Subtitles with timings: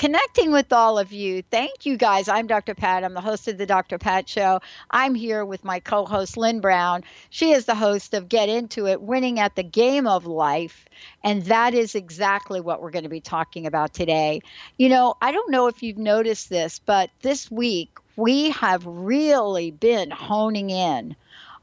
[0.00, 1.42] connecting with all of you.
[1.50, 2.26] Thank you guys.
[2.26, 2.74] I'm Dr.
[2.74, 3.04] Pat.
[3.04, 3.98] I'm the host of the Dr.
[3.98, 4.60] Pat Show.
[4.90, 7.04] I'm here with my co host, Lynn Brown.
[7.28, 10.86] She is the host of Get Into It Winning at the Game of Life.
[11.22, 14.40] And that is exactly what we're going to be talking about today.
[14.78, 19.70] You know, I don't know if you've noticed this, but this week we have really
[19.70, 21.14] been honing in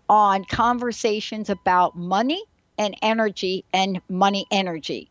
[0.08, 2.44] on conversations about money
[2.78, 5.10] and energy and money energy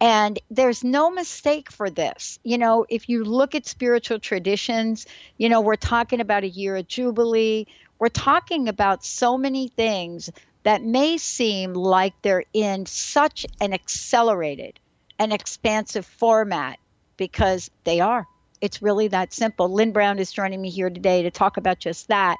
[0.00, 2.38] and there's no mistake for this.
[2.44, 6.76] You know, if you look at spiritual traditions, you know, we're talking about a year
[6.76, 7.66] of Jubilee.
[7.98, 10.30] We're talking about so many things
[10.62, 14.78] that may seem like they're in such an accelerated
[15.18, 16.78] and expansive format
[17.16, 18.26] because they are.
[18.60, 19.68] It's really that simple.
[19.68, 22.38] Lynn Brown is joining me here today to talk about just that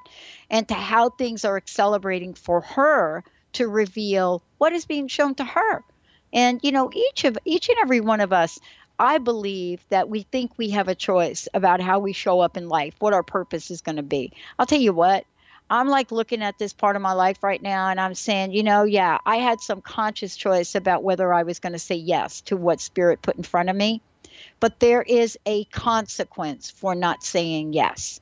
[0.50, 5.44] and to how things are accelerating for her to reveal what is being shown to
[5.44, 5.84] her
[6.32, 8.58] and you know, each of each and every one of us
[8.98, 12.68] I believe that we think we have a choice about how we show up in
[12.68, 14.32] life, what our purpose is going to be.
[14.58, 15.24] I'll tell you what,
[15.70, 18.62] I'm like looking at this part of my life right now and I'm saying, you
[18.64, 22.40] know, yeah, I had some conscious choice about whether I was going to say yes
[22.42, 24.00] to what spirit put in front of me.
[24.60, 28.20] But there is a consequence for not saying yes.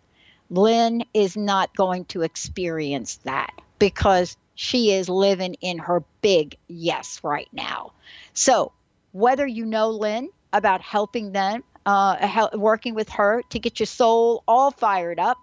[0.51, 7.21] Lynn is not going to experience that because she is living in her big yes
[7.23, 7.93] right now.
[8.35, 8.73] So,
[9.13, 14.43] whether you know Lynn about helping them, uh, working with her to get your soul
[14.49, 15.39] all fired up,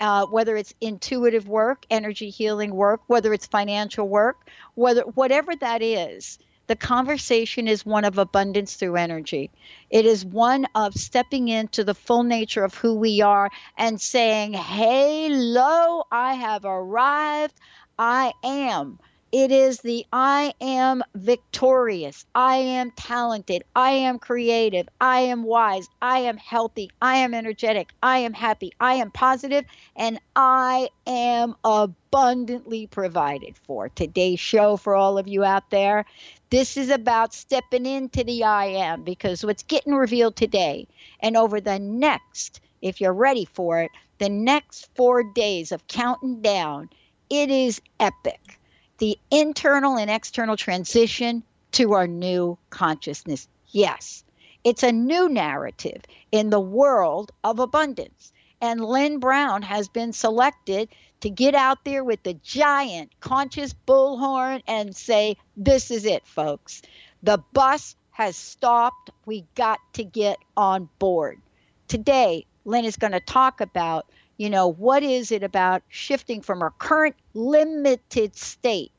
[0.00, 5.82] uh, whether it's intuitive work, energy healing work, whether it's financial work, whether whatever that
[5.82, 9.50] is, the conversation is one of abundance through energy.
[9.88, 14.52] It is one of stepping into the full nature of who we are and saying,
[14.52, 17.54] "Hey, Hello, I have arrived.
[17.98, 18.98] I am.
[19.30, 22.24] It is the I am victorious.
[22.34, 23.62] I am talented.
[23.76, 24.88] I am creative.
[25.02, 25.86] I am wise.
[26.00, 26.90] I am healthy.
[27.02, 27.90] I am energetic.
[28.02, 28.72] I am happy.
[28.80, 33.90] I am positive, and I am abundantly provided for.
[33.90, 36.06] Today's show for all of you out there.
[36.48, 40.88] This is about stepping into the I am because what's getting revealed today
[41.20, 46.40] and over the next, if you're ready for it, the next four days of counting
[46.40, 46.88] down
[47.30, 48.58] it is epic.
[48.98, 53.48] The internal and external transition to our new consciousness.
[53.68, 54.24] Yes,
[54.64, 56.02] it's a new narrative
[56.32, 58.32] in the world of abundance.
[58.60, 60.88] And Lynn Brown has been selected
[61.20, 66.82] to get out there with the giant conscious bullhorn and say, This is it, folks.
[67.22, 69.10] The bus has stopped.
[69.26, 71.40] We got to get on board.
[71.86, 76.62] Today, Lynn is going to talk about you know, what is it about shifting from
[76.62, 78.92] our current limited state?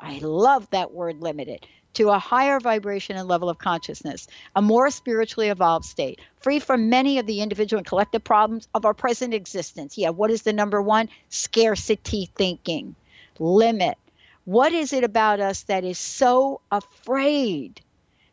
[0.00, 4.90] I love that word limited to a higher vibration and level of consciousness, a more
[4.90, 9.34] spiritually evolved state, free from many of the individual and collective problems of our present
[9.34, 9.98] existence.
[9.98, 11.08] Yeah, what is the number one?
[11.28, 12.94] Scarcity thinking,
[13.38, 13.98] limit.
[14.44, 17.80] What is it about us that is so afraid?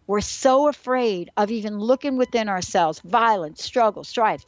[0.07, 4.45] We're so afraid of even looking within ourselves, violence, struggle, strife.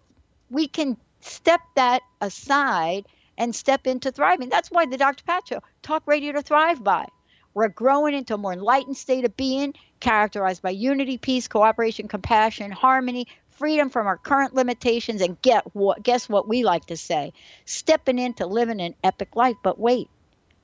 [0.49, 3.05] We can step that aside
[3.37, 4.49] and step into thriving.
[4.49, 5.23] That's why the Dr.
[5.23, 7.07] Pat Show, talk radio to thrive by.
[7.53, 12.71] We're growing into a more enlightened state of being, characterized by unity, peace, cooperation, compassion,
[12.71, 17.31] harmony, freedom from our current limitations, and get what guess what we like to say?
[17.65, 19.55] Stepping into living an epic life.
[19.61, 20.09] But wait,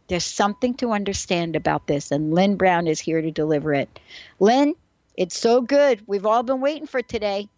[0.08, 4.00] there's something to understand about this, and Lynn Brown is here to deliver it.
[4.40, 4.74] Lynn,
[5.16, 6.02] it's so good.
[6.08, 7.50] We've all been waiting for today.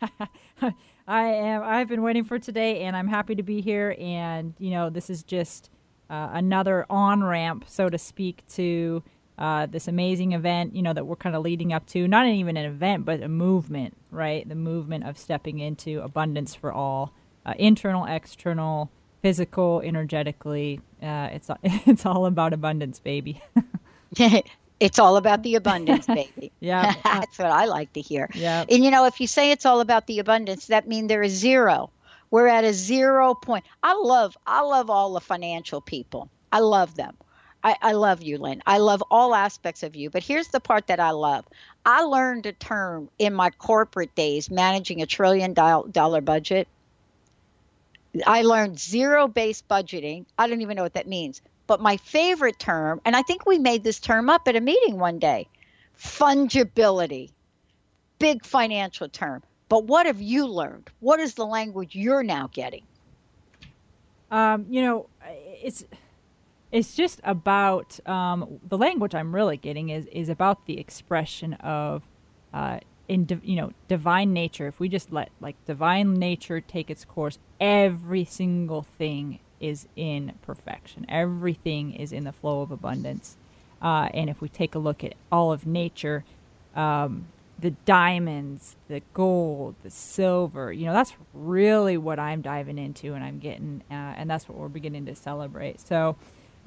[1.10, 1.64] I am.
[1.64, 3.96] I've been waiting for today, and I'm happy to be here.
[3.98, 5.68] And you know, this is just
[6.08, 9.02] uh, another on ramp, so to speak, to
[9.36, 10.76] uh, this amazing event.
[10.76, 12.06] You know that we're kind of leading up to.
[12.06, 14.48] Not even an event, but a movement, right?
[14.48, 17.12] The movement of stepping into abundance for all,
[17.44, 18.88] uh, internal, external,
[19.20, 20.80] physical, energetically.
[21.02, 23.42] Uh, it's it's all about abundance, baby.
[24.80, 26.52] it's all about the abundance, baby.
[26.60, 28.28] yeah, that's what I like to hear.
[28.34, 31.22] Yeah, and you know, if you say it's all about the abundance, that means there
[31.22, 31.90] is zero.
[32.30, 33.64] We're at a zero point.
[33.82, 36.30] I love, I love all the financial people.
[36.52, 37.16] I love them.
[37.62, 38.62] I, I love you, Lynn.
[38.66, 40.10] I love all aspects of you.
[40.10, 41.44] But here's the part that I love.
[41.84, 46.68] I learned a term in my corporate days managing a trillion dollar budget.
[48.26, 50.24] I learned zero based budgeting.
[50.38, 51.42] I don't even know what that means.
[51.70, 54.98] But my favorite term, and I think we made this term up at a meeting
[54.98, 55.46] one day
[55.96, 57.30] fungibility.
[58.18, 59.44] Big financial term.
[59.68, 60.90] But what have you learned?
[60.98, 62.82] What is the language you're now getting?
[64.32, 65.06] Um, you know,
[65.62, 65.84] it's
[66.72, 72.02] it's just about um, the language I'm really getting is is about the expression of
[72.52, 74.66] uh, in you know divine nature.
[74.66, 80.32] If we just let like divine nature take its course, every single thing is in
[80.42, 81.06] perfection.
[81.08, 83.36] Everything is in the flow of abundance.
[83.80, 86.24] Uh, and if we take a look at all of nature,
[86.74, 87.26] um,
[87.58, 93.22] the diamonds, the gold, the silver, you know, that's really what I'm diving into and
[93.22, 95.80] I'm getting, uh, and that's what we're beginning to celebrate.
[95.80, 96.16] So,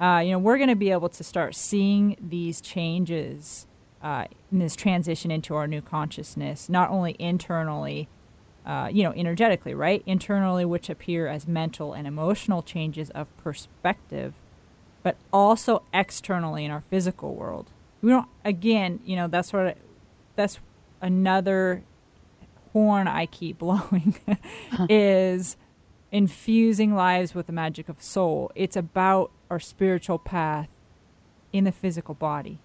[0.00, 3.66] uh, you know, we're going to be able to start seeing these changes
[4.02, 8.08] uh, in this transition into our new consciousness, not only internally,
[8.66, 10.02] uh, you know, energetically, right?
[10.06, 14.34] Internally, which appear as mental and emotional changes of perspective,
[15.02, 17.70] but also externally in our physical world.
[18.00, 19.76] We don't, again, you know, that's what,
[20.36, 20.58] that's
[21.00, 21.82] another
[22.72, 24.16] horn I keep blowing
[24.88, 25.56] is
[26.10, 28.50] infusing lives with the magic of soul.
[28.54, 30.68] It's about our spiritual path
[31.52, 32.60] in the physical body.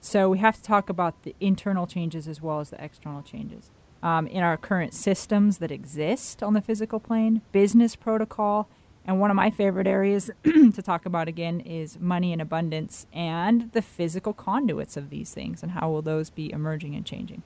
[0.00, 3.70] So we have to talk about the internal changes as well as the external changes.
[4.02, 8.68] Um, in our current systems that exist on the physical plane, business protocol,
[9.06, 13.70] and one of my favorite areas to talk about again is money and abundance and
[13.72, 17.42] the physical conduits of these things and how will those be emerging and changing.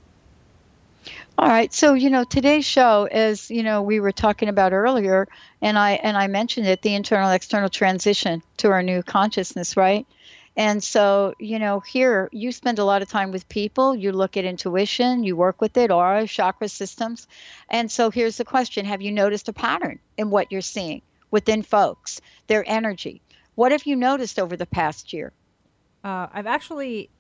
[1.38, 1.72] All right.
[1.72, 5.28] So, you know, today's show is, you know, we were talking about earlier
[5.62, 10.06] and I and I mentioned it, the internal external transition to our new consciousness, right?
[10.56, 14.36] And so, you know, here you spend a lot of time with people, you look
[14.36, 17.28] at intuition, you work with it, aura, chakra systems.
[17.68, 21.62] And so here's the question Have you noticed a pattern in what you're seeing within
[21.62, 23.22] folks, their energy?
[23.54, 25.32] What have you noticed over the past year?
[26.02, 27.10] Uh, I've actually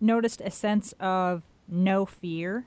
[0.00, 2.66] noticed a sense of no fear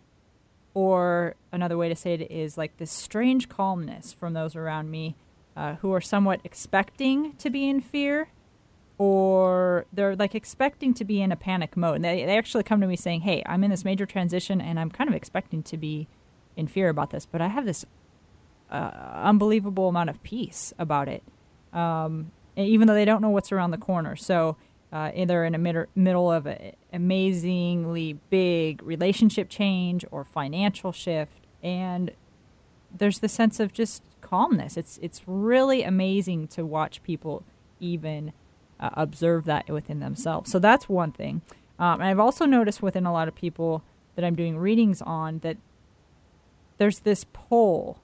[0.73, 5.15] or another way to say it is like this strange calmness from those around me
[5.55, 8.29] uh, who are somewhat expecting to be in fear
[8.97, 11.97] or they're like expecting to be in a panic mode.
[11.97, 14.79] And they, they actually come to me saying, Hey, I'm in this major transition and
[14.79, 16.07] I'm kind of expecting to be
[16.55, 17.85] in fear about this, but I have this
[18.71, 18.91] uh,
[19.23, 21.23] unbelievable amount of peace about it.
[21.73, 24.15] Um, even though they don't know what's around the corner.
[24.15, 24.55] So
[24.93, 31.45] uh, either in the mid- middle of an amazingly big relationship change or financial shift,
[31.61, 32.11] and
[32.97, 34.77] there's the sense of just calmness.
[34.77, 37.43] It's it's really amazing to watch people
[37.79, 38.31] even
[38.79, 40.51] uh, observe that within themselves.
[40.51, 41.41] So that's one thing.
[41.79, 43.83] Um, and I've also noticed within a lot of people
[44.15, 45.57] that I'm doing readings on that
[46.77, 48.01] there's this pull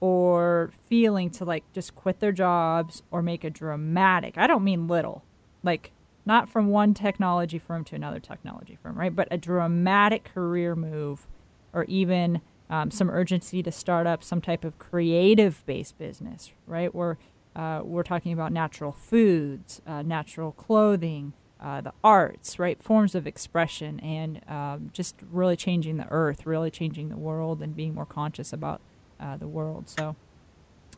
[0.00, 4.36] or feeling to like just quit their jobs or make a dramatic.
[4.36, 5.22] I don't mean little,
[5.62, 5.92] like
[6.24, 9.14] not from one technology firm to another technology firm, right?
[9.14, 11.26] But a dramatic career move
[11.72, 16.92] or even um, some urgency to start up some type of creative based business, right?
[16.94, 17.18] Where
[17.54, 22.82] uh, we're talking about natural foods, uh, natural clothing, uh, the arts, right?
[22.82, 27.76] Forms of expression, and um, just really changing the earth, really changing the world, and
[27.76, 28.80] being more conscious about
[29.20, 29.88] uh, the world.
[29.88, 30.16] So,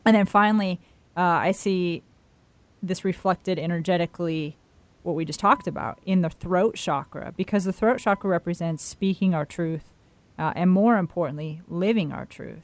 [0.05, 0.79] and then finally,
[1.15, 2.03] uh, I see
[2.81, 4.57] this reflected energetically
[5.03, 9.35] what we just talked about in the throat chakra, because the throat chakra represents speaking
[9.35, 9.91] our truth,
[10.39, 12.63] uh, and more importantly, living our truth.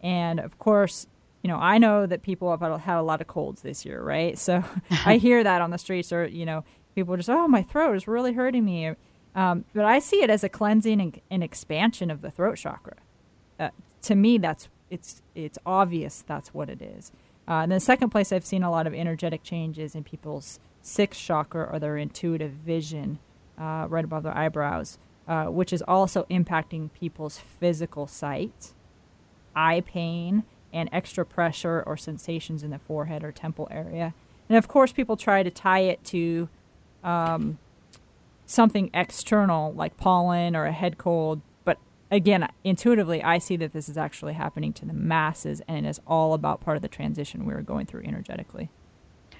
[0.00, 1.08] And of course,
[1.44, 4.36] you know, I know that people have had a lot of colds this year, right?
[4.38, 4.64] So
[5.04, 8.08] I hear that on the streets, or you know, people just, oh, my throat is
[8.08, 8.94] really hurting me.
[9.34, 12.96] Um, but I see it as a cleansing and, and expansion of the throat chakra.
[13.60, 13.68] Uh,
[14.02, 17.12] to me, that's it's it's obvious that's what it is.
[17.46, 21.20] Uh, and the second place I've seen a lot of energetic changes in people's sixth
[21.20, 23.18] chakra or their intuitive vision
[23.60, 24.98] uh, right above their eyebrows,
[25.28, 28.72] uh, which is also impacting people's physical sight,
[29.54, 30.44] eye pain,
[30.74, 34.12] and extra pressure or sensations in the forehead or temple area.
[34.48, 36.48] And of course, people try to tie it to
[37.02, 37.58] um,
[38.44, 41.40] something external like pollen or a head cold.
[41.64, 41.78] But
[42.10, 46.00] again, intuitively, I see that this is actually happening to the masses, and it is
[46.06, 48.68] all about part of the transition we are going through energetically.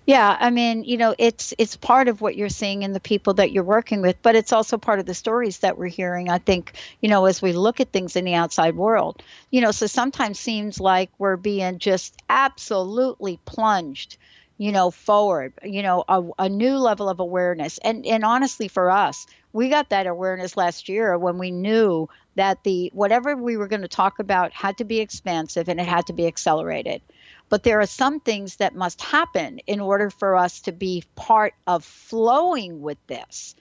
[0.07, 3.35] Yeah, I mean, you know, it's it's part of what you're seeing in the people
[3.35, 6.29] that you're working with, but it's also part of the stories that we're hearing.
[6.29, 9.71] I think, you know, as we look at things in the outside world, you know,
[9.71, 14.19] so sometimes seems like we're being just absolutely plunged,
[14.59, 17.79] you know, forward, you know, a, a new level of awareness.
[17.79, 22.63] And and honestly for us, we got that awareness last year when we knew that
[22.63, 26.07] the whatever we were going to talk about had to be expansive and it had
[26.09, 27.01] to be accelerated
[27.49, 31.55] but there are some things that must happen in order for us to be part
[31.67, 33.55] of flowing with this.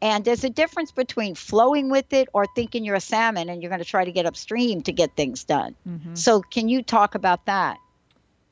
[0.00, 3.70] And there's a difference between flowing with it or thinking you're a salmon and you're
[3.70, 5.74] going to try to get upstream to get things done.
[5.88, 6.14] Mm-hmm.
[6.14, 7.78] So, can you talk about that?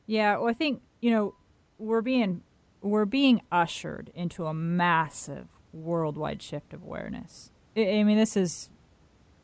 [0.06, 1.34] Yeah, well, I think you know
[1.78, 2.42] we're being
[2.80, 7.50] we're being ushered into a massive worldwide shift of awareness.
[7.76, 8.70] I mean, this is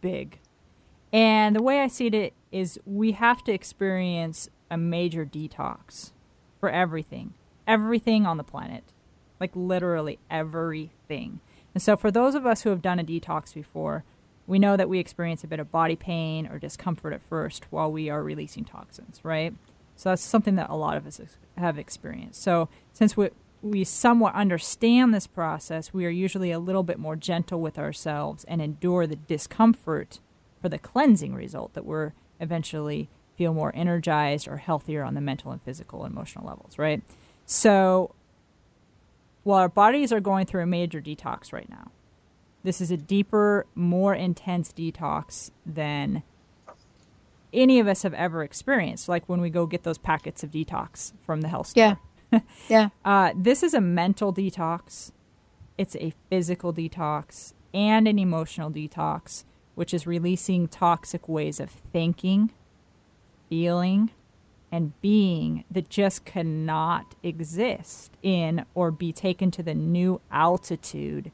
[0.00, 0.40] big,
[1.12, 6.12] and the way I see it is we have to experience a major detox
[6.58, 7.34] for everything,
[7.68, 8.82] everything on the planet,
[9.38, 11.40] like literally everything.
[11.74, 14.04] And so, for those of us who have done a detox before,
[14.46, 17.92] we know that we experience a bit of body pain or discomfort at first while
[17.92, 19.54] we are releasing toxins, right?
[19.94, 21.20] So, that's something that a lot of us
[21.58, 22.42] have experienced.
[22.42, 23.28] So, since we,
[23.60, 28.44] we somewhat understand this process, we are usually a little bit more gentle with ourselves
[28.44, 30.20] and endure the discomfort
[30.62, 33.10] for the cleansing result that we're eventually
[33.42, 37.02] feel more energized or healthier on the mental and physical and emotional levels, right?
[37.44, 38.14] So
[39.42, 41.90] while our bodies are going through a major detox right now,
[42.62, 46.22] this is a deeper, more intense detox than
[47.52, 49.08] any of us have ever experienced.
[49.08, 51.98] Like when we go get those packets of detox from the health store.
[52.30, 52.40] Yeah.
[52.68, 52.88] yeah.
[53.04, 55.10] Uh, this is a mental detox,
[55.76, 59.42] it's a physical detox, and an emotional detox,
[59.74, 62.52] which is releasing toxic ways of thinking
[63.52, 64.10] feeling
[64.72, 71.30] and being that just cannot exist in or be taken to the new altitude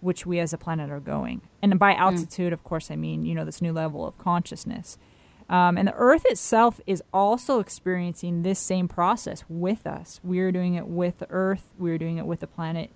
[0.00, 1.40] which we as a planet are going.
[1.62, 2.00] And by hmm.
[2.00, 2.54] altitude, mm.
[2.54, 4.98] of course, I mean, you know, this new level of consciousness.
[5.48, 10.18] Um, and the Earth itself is also experiencing this same process with us.
[10.24, 12.90] We're doing it with the Earth, we're doing it with the planet.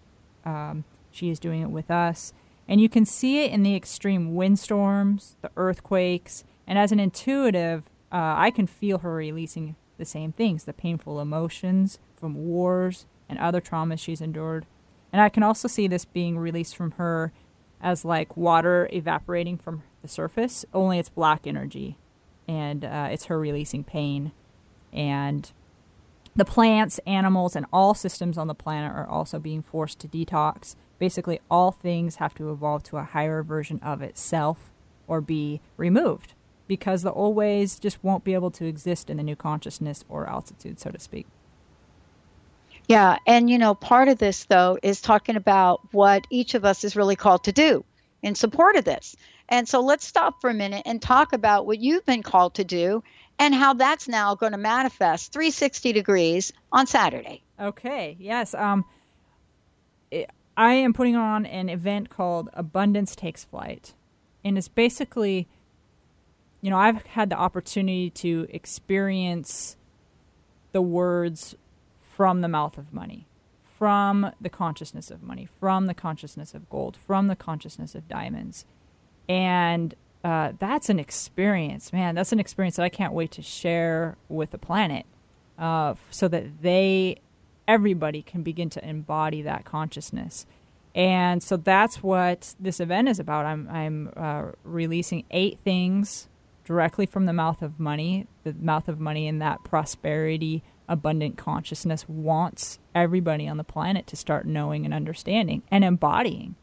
[0.45, 0.83] Um,
[1.13, 2.33] she is doing it with us.
[2.67, 7.85] And you can see it in the extreme windstorms, the earthquakes, and as an intuitive,
[8.13, 13.39] uh, I can feel her releasing the same things the painful emotions from wars and
[13.39, 14.67] other traumas she's endured.
[15.13, 17.33] And I can also see this being released from her
[17.81, 21.99] as like water evaporating from the surface, only it's black energy.
[22.49, 24.33] And uh, it's her releasing pain.
[24.93, 25.51] And
[26.37, 30.77] the plants, animals, and all systems on the planet are also being forced to detox.
[30.99, 34.71] Basically, all things have to evolve to a higher version of itself
[35.09, 36.35] or be removed
[36.67, 40.29] because the old ways just won't be able to exist in the new consciousness or
[40.29, 41.27] altitude, so to speak.
[42.89, 46.85] Yeah, and you know, part of this though is talking about what each of us
[46.85, 47.85] is really called to do
[48.23, 49.17] in support of this.
[49.49, 52.65] And so let's stop for a minute and talk about what you've been called to
[52.65, 53.03] do
[53.39, 57.43] and how that's now going to manifest 360 degrees on Saturday.
[57.61, 58.17] Okay.
[58.19, 58.55] Yes.
[58.55, 58.85] Um
[60.11, 63.95] it, I am putting on an event called Abundance Takes Flight.
[64.45, 65.49] And it's basically
[66.67, 69.77] you know, I've had the opportunity to experience
[70.73, 71.55] the words
[72.17, 73.29] from the mouth of money,
[73.79, 78.65] from the consciousness of money, from the consciousness of gold, from the consciousness of diamonds.
[79.29, 79.95] And
[80.25, 82.17] uh, that's an experience, man.
[82.17, 85.07] That's an experience that I can't wait to share with the planet
[85.61, 87.19] uh, so that they,
[87.69, 90.47] everybody, can begin to embody that consciousness.
[90.97, 93.47] And so that's what this event is about.
[93.47, 96.27] I'm, I'm uh, releasing eight things
[96.67, 102.09] directly from the mouth of money, the mouth of money and that prosperity, abundant consciousness
[102.09, 106.57] wants everybody on the planet to start knowing and understanding and embodying.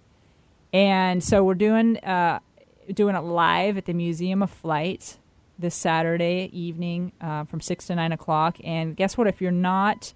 [0.73, 2.39] And so we're doing uh,
[2.93, 5.17] doing it live at the Museum of Flight
[5.57, 8.57] this Saturday evening uh, from six to nine o'clock.
[8.61, 9.27] And guess what?
[9.27, 10.13] If you're not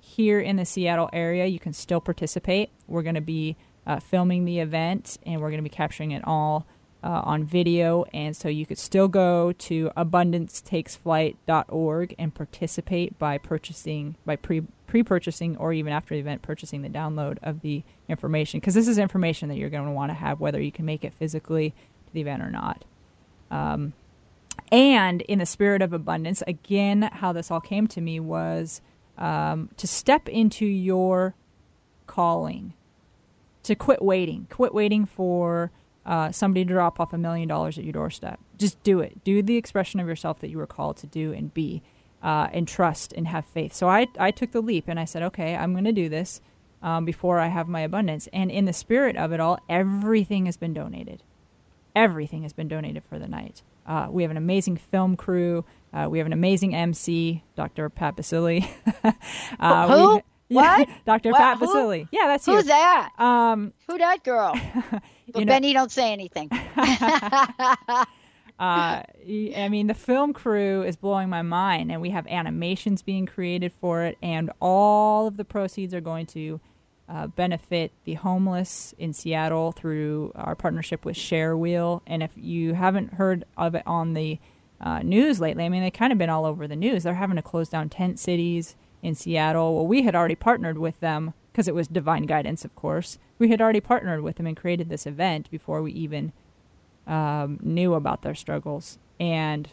[0.00, 2.70] here in the Seattle area, you can still participate.
[2.88, 6.22] We're going to be uh, filming the event and we're going to be capturing it
[6.26, 6.66] all
[7.02, 14.16] uh, on video, and so you could still go to abundancetakesflight.org and participate by purchasing,
[14.26, 18.60] by pre pre purchasing, or even after the event, purchasing the download of the information.
[18.60, 21.04] Because this is information that you're going to want to have, whether you can make
[21.04, 21.70] it physically
[22.06, 22.84] to the event or not.
[23.50, 23.94] Um,
[24.70, 28.80] and in the spirit of abundance, again, how this all came to me was
[29.16, 31.34] um, to step into your
[32.06, 32.74] calling,
[33.62, 35.70] to quit waiting, quit waiting for
[36.08, 38.40] uh, somebody to drop off a million dollars at your doorstep.
[38.56, 39.22] Just do it.
[39.24, 41.82] Do the expression of yourself that you were called to do and be,
[42.22, 43.74] uh, and trust and have faith.
[43.74, 46.40] So I, I took the leap and I said, okay, I'm going to do this
[46.82, 48.26] um, before I have my abundance.
[48.32, 51.22] And in the spirit of it all, everything has been donated.
[51.94, 53.60] Everything has been donated for the night.
[53.86, 55.66] Uh, we have an amazing film crew.
[55.92, 57.90] Uh, we have an amazing MC, Dr.
[57.90, 58.66] Pat Baccili.
[59.60, 60.22] uh, Who?
[60.48, 60.88] Yeah, what?
[61.06, 61.30] Dr.
[61.30, 61.38] What?
[61.38, 61.66] Pat Who?
[61.66, 62.08] Baccili.
[62.10, 62.68] Yeah, that's Who's you.
[62.70, 63.10] that?
[63.18, 64.54] Um, Who that girl?
[65.30, 66.48] But you know- Benny, don't say anything.
[66.78, 68.06] uh,
[68.58, 69.04] I
[69.70, 74.04] mean, the film crew is blowing my mind, and we have animations being created for
[74.04, 76.60] it, and all of the proceeds are going to
[77.10, 82.02] uh, benefit the homeless in Seattle through our partnership with Share Wheel.
[82.06, 84.38] And if you haven't heard of it on the
[84.80, 87.02] uh, news lately, I mean, they've kind of been all over the news.
[87.02, 89.74] They're having to close down tent cities in Seattle.
[89.74, 93.18] Well, we had already partnered with them because it was divine guidance, of course.
[93.38, 96.32] We had already partnered with them and created this event before we even
[97.06, 99.68] um, knew about their struggles, and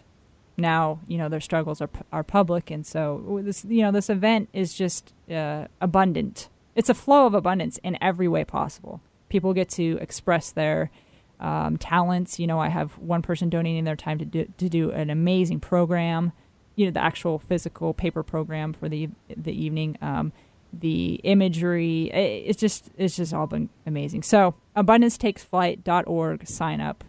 [0.57, 4.49] now you know their struggles are are public, and so this you know this event
[4.53, 6.49] is just uh, abundant.
[6.75, 9.01] It's a flow of abundance in every way possible.
[9.29, 10.91] People get to express their
[11.39, 12.39] um, talents.
[12.39, 15.59] You know, I have one person donating their time to do to do an amazing
[15.59, 16.31] program.
[16.75, 19.97] You know, the actual physical paper program for the the evening.
[20.01, 20.31] Um,
[20.77, 24.23] the imagery, i- it's just it's just all been amazing.
[24.23, 27.03] So abundancetakesflight.org, sign up,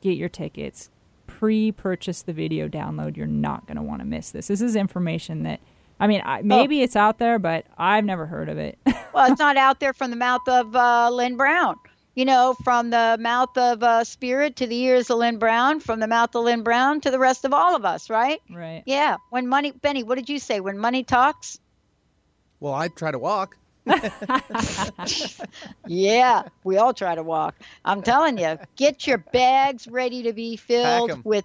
[0.00, 0.90] get your tickets,
[1.26, 3.16] pre-purchase the video download.
[3.16, 4.46] You're not going to want to miss this.
[4.48, 5.60] This is information that
[6.00, 8.78] I mean, I, maybe it's out there, but I've never heard of it.
[9.12, 11.76] well, it's not out there from the mouth of uh, Lynn Brown.
[12.14, 15.98] You know, from the mouth of uh, Spirit to the ears of Lynn Brown, from
[15.98, 18.40] the mouth of Lynn Brown to the rest of all of us, right?
[18.50, 18.84] right.
[18.86, 19.16] Yeah.
[19.30, 20.60] When money, Benny, what did you say?
[20.60, 21.58] When money talks?
[22.60, 23.56] Well, I try to walk.
[25.86, 27.56] Yeah, we all try to walk.
[27.84, 31.44] I'm telling you, get your bags ready to be filled with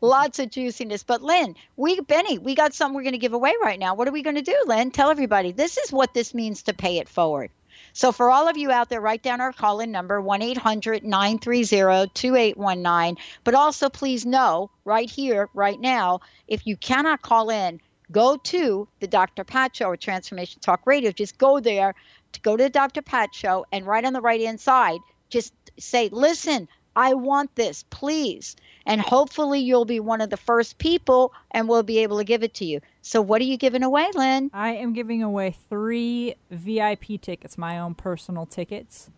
[0.00, 1.02] lots of juiciness.
[1.02, 3.94] But Lynn, we Benny, we got something we're going to give away right now.
[3.94, 4.90] What are we going to do, Lynn?
[4.90, 5.52] Tell everybody.
[5.52, 7.50] This is what this means to pay it forward.
[7.94, 13.18] So for all of you out there, write down our call-in number 1-800-930-2819.
[13.44, 18.88] But also please know right here, right now, if you cannot call in, go to
[18.98, 19.44] the Dr.
[19.44, 21.12] Pat Show or Transformation Talk Radio.
[21.12, 21.94] Just go there
[22.32, 23.00] to go to the Dr.
[23.00, 24.98] Pat Show and right on the right hand side,
[25.30, 26.66] just say, listen,
[26.96, 28.56] I want this, please.
[28.86, 32.42] And hopefully you'll be one of the first people and we'll be able to give
[32.42, 32.80] it to you.
[33.06, 34.50] So what are you giving away, Lynn?
[34.54, 39.10] I am giving away three VIP tickets, my own personal tickets,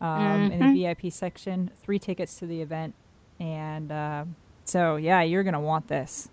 [0.00, 1.70] um, in the VIP section.
[1.82, 2.94] Three tickets to the event,
[3.38, 4.24] and uh,
[4.64, 6.30] so yeah, you're gonna want this.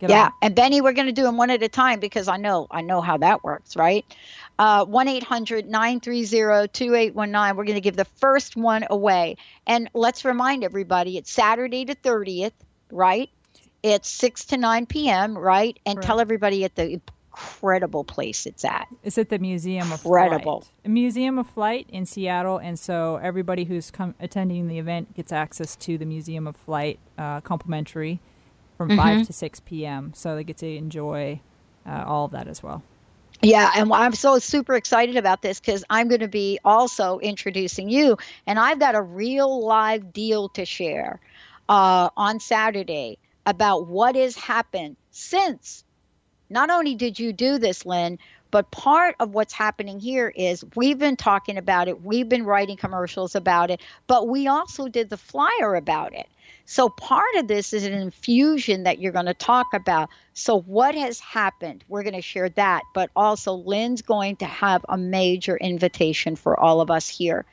[0.00, 0.32] Get yeah, on.
[0.42, 2.80] and Benny, we're going to do them one at a time because I know I
[2.80, 4.02] know how that works, right?
[4.58, 11.18] Uh, One 2819 We're going to give the first one away, and let's remind everybody
[11.18, 12.54] it's Saturday the thirtieth,
[12.90, 13.28] right?
[13.82, 15.78] It's six to nine p.m., right?
[15.86, 16.06] And Correct.
[16.06, 17.00] tell everybody at the
[17.32, 18.88] incredible place it's at.
[19.02, 20.24] It's at the Museum of Flight?
[20.24, 20.60] Incredible.
[20.62, 20.92] Flight.
[20.92, 25.76] Museum of Flight in Seattle, and so everybody who's come attending the event gets access
[25.76, 28.20] to the Museum of Flight uh, complimentary
[28.76, 28.98] from Mm-hmm.
[28.98, 30.12] 5 to 6 p.m.
[30.14, 31.40] So they get to enjoy
[31.86, 32.82] uh, all of that as well.
[33.42, 37.88] Yeah, and I'm so super excited about this because I'm going to be also introducing
[37.88, 41.20] you, and I've got a real live deal to share
[41.68, 43.18] uh, on Saturday
[43.50, 45.84] about what has happened since.
[46.48, 48.18] Not only did you do this, Lynn,
[48.50, 52.76] but part of what's happening here is we've been talking about it, we've been writing
[52.76, 56.28] commercials about it, but we also did the flyer about it.
[56.64, 60.10] So part of this is an infusion that you're going to talk about.
[60.34, 61.84] So what has happened?
[61.88, 66.58] We're going to share that, but also Lynn's going to have a major invitation for
[66.58, 67.44] all of us here.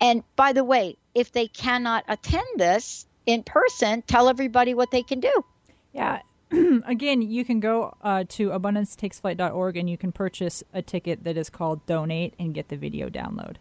[0.00, 5.02] And by the way, if they cannot attend this in person, tell everybody what they
[5.02, 5.44] can do.
[5.92, 6.20] Yeah.
[6.86, 11.50] Again, you can go uh, to abundancetakesflight.org and you can purchase a ticket that is
[11.50, 13.56] called Donate and get the video download.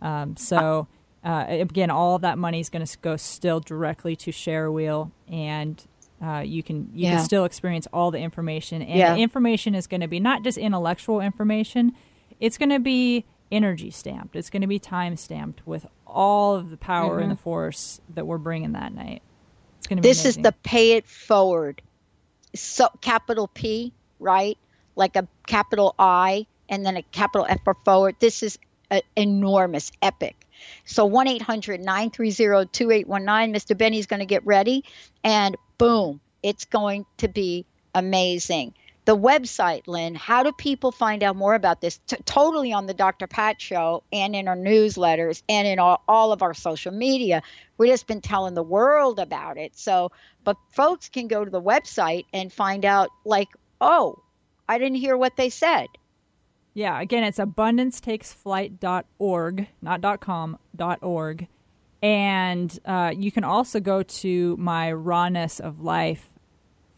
[0.00, 0.86] Um, so,
[1.24, 5.10] uh, again, all of that money is going to go still directly to Share Wheel,
[5.26, 5.82] and
[6.22, 7.16] uh, you can you Yeah.
[7.16, 8.80] can still experience all the information.
[8.82, 9.14] And Yeah.
[9.14, 11.92] the information is going to be not just intellectual information;
[12.38, 14.36] it's going to be energy stamped.
[14.36, 18.26] It's going to be time stamped with all of the power and the force that
[18.26, 19.22] we're bringing that night.
[19.78, 20.10] It's going to be Mm-hmm.
[20.10, 21.82] This is the pay it forward.
[22.54, 24.58] So capital P, right?
[24.96, 28.16] Like a capital I and then a capital F for forward.
[28.20, 28.58] This is
[28.90, 30.46] a, enormous, epic.
[30.84, 33.54] So 1 800 930 2819.
[33.54, 33.78] Mr.
[33.78, 34.84] Benny's going to get ready,
[35.22, 38.74] and boom, it's going to be amazing.
[39.08, 40.14] The website, Lynn.
[40.14, 41.98] How do people find out more about this?
[42.06, 43.26] T- totally on the Dr.
[43.26, 47.42] Pat Show and in our newsletters and in all, all of our social media.
[47.78, 49.78] We've just been telling the world about it.
[49.78, 50.12] So,
[50.44, 53.48] but folks can go to the website and find out, like,
[53.80, 54.22] oh,
[54.68, 55.86] I didn't hear what they said.
[56.74, 60.58] Yeah, again, it's abundancetakesflight.org, not .com,
[61.00, 61.46] .org.
[62.02, 66.28] And uh, you can also go to my Rawness of Life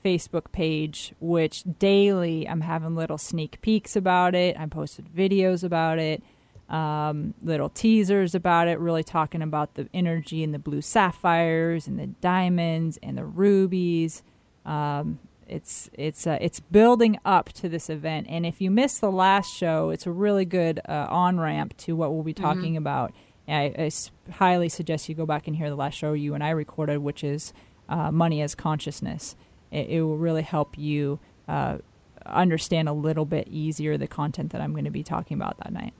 [0.05, 4.59] Facebook page, which daily I'm having little sneak peeks about it.
[4.59, 6.23] I'm posted videos about it,
[6.69, 11.99] um, little teasers about it, really talking about the energy and the blue sapphires and
[11.99, 14.23] the diamonds and the rubies.
[14.65, 19.11] Um, it's it's uh, it's building up to this event, and if you missed the
[19.11, 22.45] last show, it's a really good uh, on ramp to what we'll be mm-hmm.
[22.45, 22.79] talking mm-hmm.
[22.79, 23.13] about.
[23.49, 23.91] I, I,
[24.31, 27.25] highly suggest you go back and hear the last show you and I recorded, which
[27.25, 27.53] is
[27.89, 29.35] uh, money as consciousness
[29.70, 31.78] it, it will really help you uh,
[32.26, 35.72] understand a little bit easier the content that I'm going to be talking about that
[35.72, 35.92] night.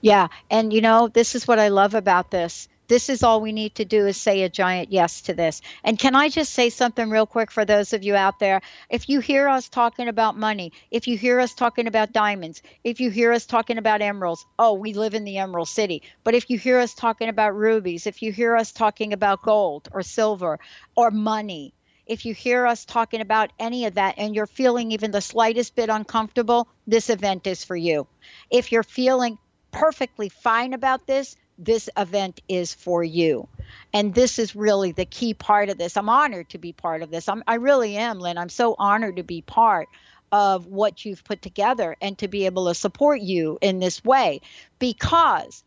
[0.00, 2.68] Yeah, and you know, this is what I love about this.
[2.88, 5.60] This is all we need to do is say a giant yes to this.
[5.82, 8.60] And can I just say something real quick for those of you out there?
[8.88, 13.00] If you hear us talking about money, if you hear us talking about diamonds, if
[13.00, 16.02] you hear us talking about emeralds, oh, we live in the Emerald City.
[16.22, 19.88] But if you hear us talking about rubies, if you hear us talking about gold
[19.90, 20.60] or silver
[20.94, 21.74] or money,
[22.06, 25.74] if you hear us talking about any of that and you're feeling even the slightest
[25.74, 28.06] bit uncomfortable, this event is for you.
[28.50, 29.38] If you're feeling
[29.72, 33.48] perfectly fine about this, this event is for you.
[33.92, 35.96] And this is really the key part of this.
[35.96, 37.28] I'm honored to be part of this.
[37.28, 38.38] I'm, I really am, Lynn.
[38.38, 39.88] I'm so honored to be part
[40.30, 44.42] of what you've put together and to be able to support you in this way.
[44.78, 45.64] Because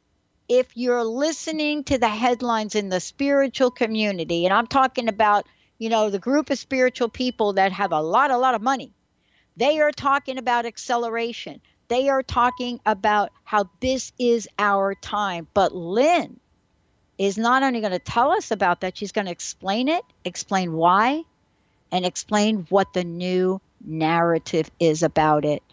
[0.48, 5.46] if you're listening to the headlines in the spiritual community, and I'm talking about
[5.80, 8.92] you know, the group of spiritual people that have a lot, a lot of money,
[9.58, 11.62] they are talking about acceleration.
[11.88, 15.48] They are talking about how this is our time.
[15.54, 16.40] But Lynn
[17.18, 20.74] is not only going to tell us about that, she's going to explain it, explain
[20.74, 21.24] why,
[21.92, 25.64] and explain what the new narrative is about it.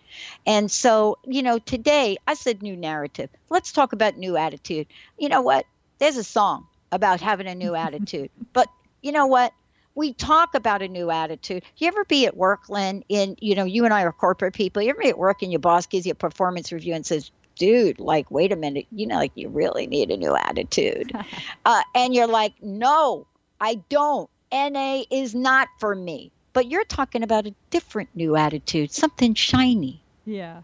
[0.47, 3.31] And so, you know, today I said new narrative.
[3.51, 4.87] Let's talk about new attitude.
[5.19, 5.67] You know what?
[5.99, 8.31] There's a song about having a new attitude.
[8.53, 8.69] But
[9.03, 9.53] you know what?
[9.97, 11.65] We talk about a new attitude.
[11.79, 13.03] You ever be at work, Lynn?
[13.09, 14.83] In you know, you and I are corporate people.
[14.83, 17.33] You ever be at work and your boss gives you a performance review and says,
[17.57, 21.13] "Dude, like, wait a minute, you know, like you really need a new attitude,"
[21.65, 23.27] uh, and you're like, "No,
[23.61, 24.31] I don't.
[24.53, 30.01] NA is not for me." But you're talking about a different new attitude, something shiny.
[30.25, 30.63] Yeah.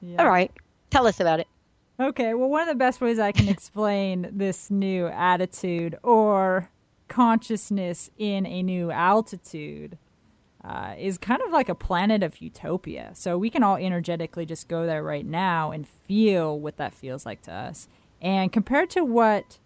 [0.00, 0.22] yeah.
[0.22, 0.50] All right.
[0.90, 1.46] Tell us about it.
[2.00, 2.32] Okay.
[2.34, 6.70] Well, one of the best ways I can explain this new attitude or
[7.08, 9.98] consciousness in a new altitude
[10.64, 13.10] uh, is kind of like a planet of utopia.
[13.14, 17.26] So we can all energetically just go there right now and feel what that feels
[17.26, 17.86] like to us.
[18.22, 19.58] And compared to what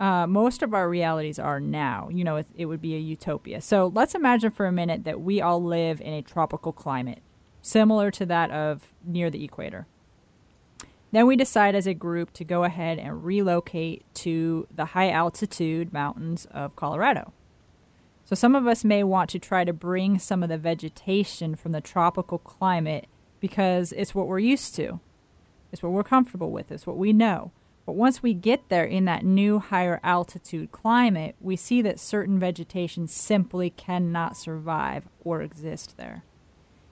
[0.00, 3.60] uh, most of our realities are now, you know, it, it would be a utopia.
[3.60, 7.20] So let's imagine for a minute that we all live in a tropical climate,
[7.60, 9.86] similar to that of near the equator.
[11.12, 15.92] Then we decide as a group to go ahead and relocate to the high altitude
[15.92, 17.32] mountains of Colorado.
[18.24, 21.72] So some of us may want to try to bring some of the vegetation from
[21.72, 23.06] the tropical climate
[23.40, 25.00] because it's what we're used to.
[25.70, 26.72] It's what we're comfortable with.
[26.72, 27.52] It's what we know.
[27.84, 32.38] But once we get there in that new higher altitude climate, we see that certain
[32.38, 36.24] vegetation simply cannot survive or exist there.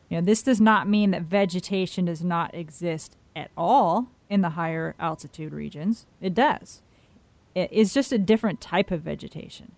[0.08, 4.50] You know, this does not mean that vegetation does not exist at all in the
[4.50, 6.06] higher altitude regions.
[6.20, 6.82] It does.
[7.54, 9.72] It is just a different type of vegetation.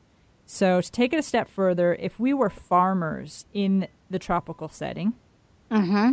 [0.45, 5.15] So, to take it a step further, if we were farmers in the tropical setting,
[5.71, 6.13] mm-hmm.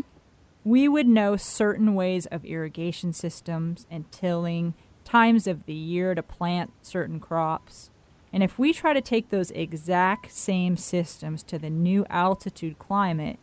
[0.64, 6.24] we would know certain ways of irrigation systems and tilling, times of the year to
[6.24, 7.90] plant certain crops.
[8.32, 13.40] And if we try to take those exact same systems to the new altitude climate,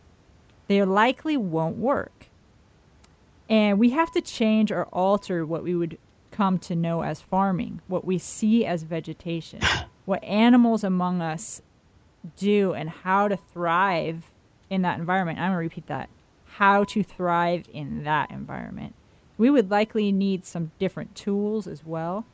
[0.69, 2.29] they likely won't work.
[3.49, 5.99] And we have to change or alter what we would
[6.31, 9.61] come to know as farming, what we see as vegetation,
[10.05, 11.63] what animals among us
[12.37, 14.31] do, and how to thrive
[14.69, 15.39] in that environment.
[15.39, 16.09] I'm going to repeat that
[16.57, 18.95] how to thrive in that environment.
[19.37, 22.25] We would likely need some different tools as well.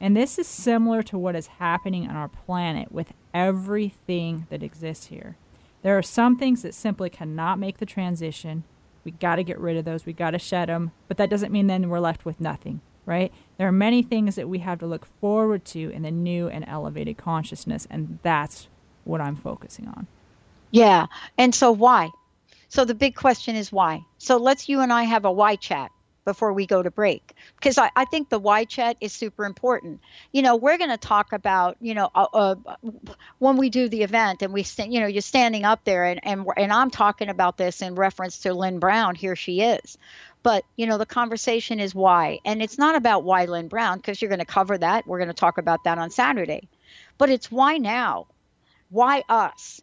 [0.00, 5.06] And this is similar to what is happening on our planet with everything that exists
[5.06, 5.36] here.
[5.82, 8.62] There are some things that simply cannot make the transition
[9.04, 10.06] we got to get rid of those.
[10.06, 10.92] We got to shed them.
[11.08, 13.32] But that doesn't mean then we're left with nothing, right?
[13.58, 16.64] There are many things that we have to look forward to in the new and
[16.66, 17.86] elevated consciousness.
[17.90, 18.68] And that's
[19.04, 20.06] what I'm focusing on.
[20.70, 21.06] Yeah.
[21.38, 22.10] And so why?
[22.68, 24.04] So the big question is why.
[24.18, 25.92] So let's you and I have a why chat
[26.24, 27.34] before we go to break.
[27.56, 30.00] Because I, I think the why chat is super important.
[30.32, 32.54] You know we're going to talk about you know uh, uh,
[33.38, 36.20] when we do the event and we st- you know you're standing up there and,
[36.24, 39.98] and and i'm talking about this in reference to lynn brown here she is.
[40.42, 44.20] But you know the conversation is why and it's not about why lynn brown because
[44.20, 45.06] you're going to cover that.
[45.06, 46.68] We're going to talk about that on saturday.
[47.18, 48.26] But it's why now?
[48.90, 49.80] Why us?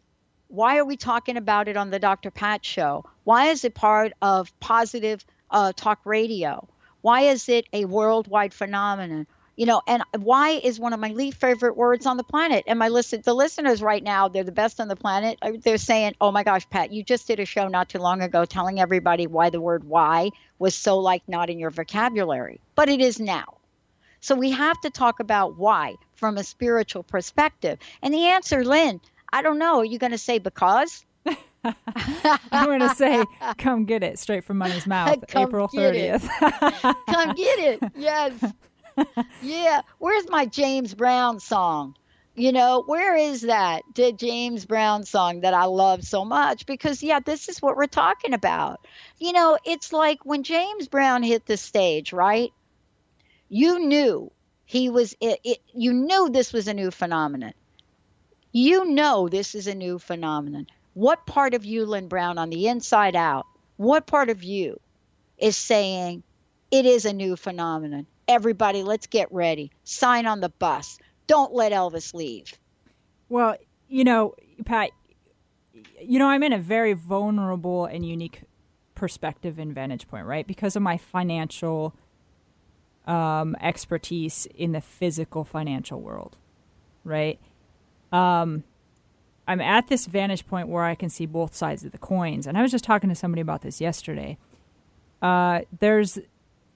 [0.48, 3.04] Why are we talking about it on the dr pat show?
[3.24, 6.66] Why is it part of positive uh, talk radio?
[7.02, 9.26] Why is it a worldwide phenomenon?
[9.56, 12.64] You know, and why is one of my least favorite words on the planet?
[12.66, 15.38] And my listen, the listeners right now, they're the best on the planet.
[15.42, 18.22] Uh, they're saying, "Oh my gosh, Pat, you just did a show not too long
[18.22, 22.88] ago telling everybody why the word why was so like not in your vocabulary, but
[22.88, 23.58] it is now."
[24.20, 27.78] So we have to talk about why from a spiritual perspective.
[28.00, 29.00] And the answer, Lynn,
[29.32, 29.78] I don't know.
[29.80, 31.04] Are you going to say because?
[31.64, 33.24] I'm going to say,
[33.58, 36.28] come get it straight from Money's mouth, April 30th.
[37.06, 37.82] come get it.
[37.96, 38.32] Yes.
[39.42, 39.82] yeah.
[39.98, 41.94] Where's my James Brown song?
[42.34, 43.82] You know, where is that?
[43.94, 46.64] The James Brown song that I love so much?
[46.64, 48.86] Because, yeah, this is what we're talking about.
[49.18, 52.50] You know, it's like when James Brown hit the stage, right?
[53.50, 54.32] You knew
[54.64, 57.52] he was, it, it, you knew this was a new phenomenon.
[58.50, 62.68] You know this is a new phenomenon what part of you, Lynn Brown, on the
[62.68, 64.78] inside out, what part of you
[65.38, 66.22] is saying
[66.70, 68.06] it is a new phenomenon?
[68.28, 69.70] Everybody, let's get ready.
[69.84, 70.98] Sign on the bus.
[71.26, 72.52] Don't let Elvis leave.
[73.28, 73.56] Well,
[73.88, 74.90] you know, Pat,
[76.00, 78.42] you know, I'm in a very vulnerable and unique
[78.94, 80.46] perspective and vantage point, right?
[80.46, 81.94] Because of my financial
[83.06, 86.36] um, expertise in the physical financial world,
[87.04, 87.40] right?
[88.12, 88.64] Um,
[89.46, 92.46] I'm at this vantage point where I can see both sides of the coins.
[92.46, 94.38] And I was just talking to somebody about this yesterday.
[95.20, 96.18] Uh, there's,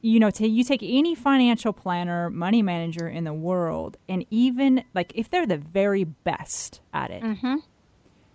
[0.01, 4.85] you know, t- you take any financial planner, money manager in the world, and even
[4.95, 7.57] like if they're the very best at it, mm-hmm.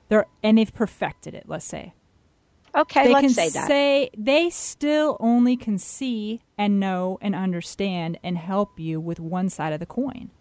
[0.10, 1.46] they're and they've perfected it.
[1.48, 1.94] Let's say.
[2.74, 3.68] Okay, they let's can say that.
[3.68, 9.50] Say they still only can see and know and understand and help you with one
[9.50, 10.32] side of the coin.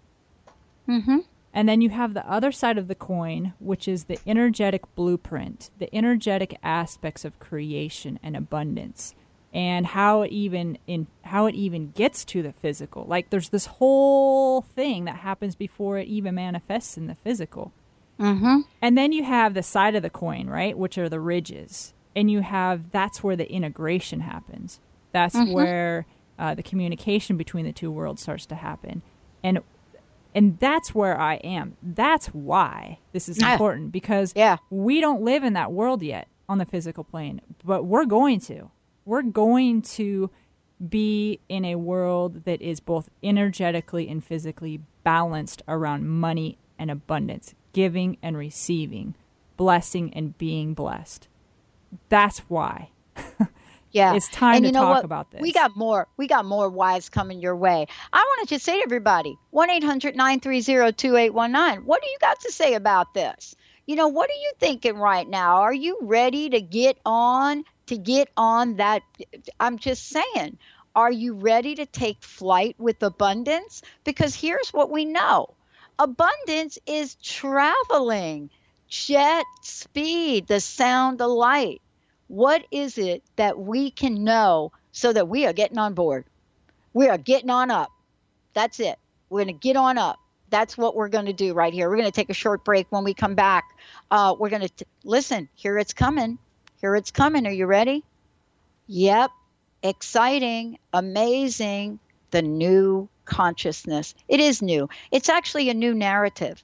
[0.89, 1.19] Mm-hmm.
[1.53, 5.71] And then you have the other side of the coin, which is the energetic blueprint,
[5.79, 9.15] the energetic aspects of creation and abundance,
[9.53, 13.05] and how it even in how it even gets to the physical.
[13.09, 17.73] Like there's this whole thing that happens before it even manifests in the physical.
[18.21, 18.61] Mm-hmm.
[18.81, 22.31] And then you have the side of the coin, right, which are the ridges, and
[22.31, 24.79] you have that's where the integration happens.
[25.11, 25.53] That's Mhm.
[25.53, 26.07] where
[26.39, 29.03] uh, the communication between the two worlds starts to happen,
[29.43, 29.59] and
[30.35, 31.77] and that's where I am.
[31.83, 33.53] That's why this is Ah.
[33.53, 34.59] important because Yeah.
[34.71, 38.71] we don't live in that world yet on the physical plane, but we're going to.
[39.05, 40.31] We're going to
[40.89, 47.55] be in a world that is both energetically and physically balanced around money and abundance,
[47.73, 49.15] giving and receiving,
[49.57, 51.29] blessing and being blessed.
[52.09, 52.91] That's why.
[53.93, 54.15] Yeah.
[54.15, 55.05] It's time and to you know talk what?
[55.05, 55.41] about this.
[55.41, 56.07] We got more.
[56.17, 57.87] We got more whys coming your way.
[58.13, 61.87] I want to just say to everybody 1 800 930 2819.
[61.87, 63.55] What do you got to say about this?
[63.87, 65.63] You know, what are you thinking right now?
[65.63, 69.03] Are you ready to get on, to get on that?
[69.59, 70.59] I'm just saying,
[70.95, 73.83] are you ready to take flight with abundance?
[74.05, 75.55] Because here's what we know
[75.99, 78.51] abundance is traveling,
[78.89, 81.83] jet speed, the sound of light
[82.31, 86.25] what is it that we can know so that we are getting on board?
[86.93, 87.91] We are getting on up.
[88.55, 89.01] That's it.
[89.29, 90.21] We're going to get on up.
[90.49, 91.91] That's what we're going to do right here.
[91.91, 92.87] We're going to take a short break.
[92.91, 93.77] When we come back,
[94.13, 95.49] uh, we're going to listen.
[95.57, 96.39] Here it's coming.
[96.81, 97.49] Here it's coming.
[97.49, 98.05] Are you ready?
[98.87, 99.33] Yep.
[99.83, 101.99] Exciting, amazing.
[102.31, 104.15] The new consciousness.
[104.29, 104.89] It is new.
[105.11, 106.63] It's actually a new narrative.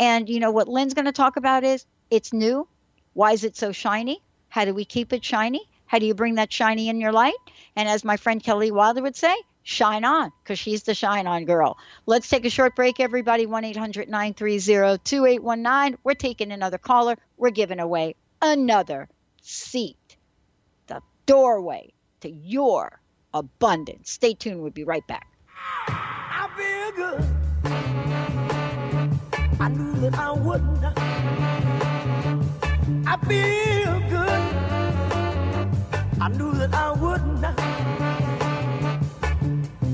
[0.00, 2.66] And you know what Lynn's going to talk about is it's new.
[3.12, 4.20] Why is it so shiny?
[4.54, 5.68] How do we keep it shiny?
[5.86, 7.34] How do you bring that shiny in your light?
[7.74, 11.44] And as my friend Kelly Wilder would say, shine on, because she's the shine on
[11.44, 11.76] girl.
[12.06, 13.46] Let's take a short break, everybody.
[13.46, 15.98] 1 800 930 2819.
[16.04, 17.16] We're taking another caller.
[17.36, 19.08] We're giving away another
[19.42, 20.16] seat,
[20.86, 23.00] the doorway to your
[23.32, 24.12] abundance.
[24.12, 24.62] Stay tuned.
[24.62, 25.26] We'll be right back.
[25.88, 27.24] I feel good.
[29.58, 30.84] I knew that I wouldn't.
[33.04, 34.03] I feel.
[36.24, 37.44] I knew that I wouldn't.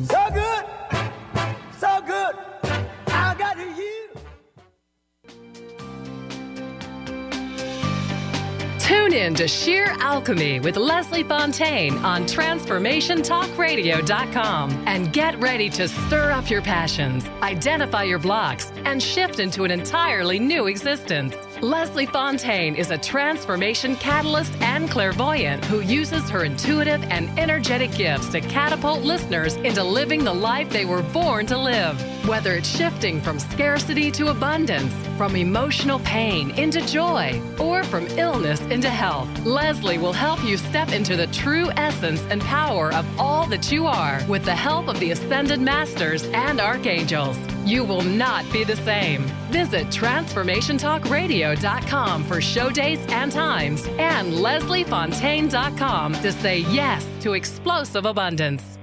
[0.06, 0.64] So good,
[1.76, 2.36] so good.
[3.08, 4.12] I got you.
[8.78, 16.30] Tune in to Sheer Alchemy with Leslie Fontaine on TransformationTalkRadio.com and get ready to stir
[16.30, 21.34] up your passions, identify your blocks, and shift into an entirely new existence.
[21.62, 28.30] Leslie Fontaine is a transformation catalyst and clairvoyant who uses her intuitive and energetic gifts
[28.30, 32.00] to catapult listeners into living the life they were born to live.
[32.26, 38.62] Whether it's shifting from scarcity to abundance, from emotional pain into joy, or from illness
[38.62, 43.46] into health, Leslie will help you step into the true essence and power of all
[43.48, 47.36] that you are with the help of the Ascended Masters and Archangels.
[47.64, 49.22] You will not be the same.
[49.50, 58.79] Visit TransformationTalkRadio.com for show dates and times and LeslieFontaine.com to say yes to explosive abundance.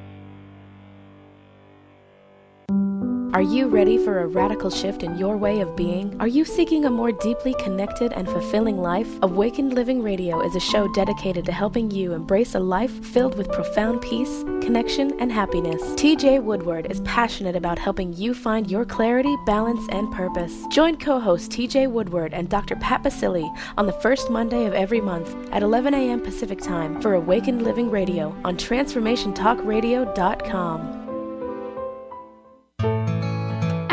[3.38, 6.20] Are you ready for a radical shift in your way of being?
[6.20, 9.08] Are you seeking a more deeply connected and fulfilling life?
[9.22, 13.52] Awakened Living Radio is a show dedicated to helping you embrace a life filled with
[13.52, 15.84] profound peace, connection, and happiness.
[16.02, 20.66] TJ Woodward is passionate about helping you find your clarity, balance, and purpose.
[20.72, 22.76] Join co host TJ Woodward and Dr.
[22.78, 23.48] Pat Baccili
[23.78, 26.22] on the first Monday of every month at 11 a.m.
[26.22, 31.07] Pacific Time for Awakened Living Radio on TransformationTalkRadio.com.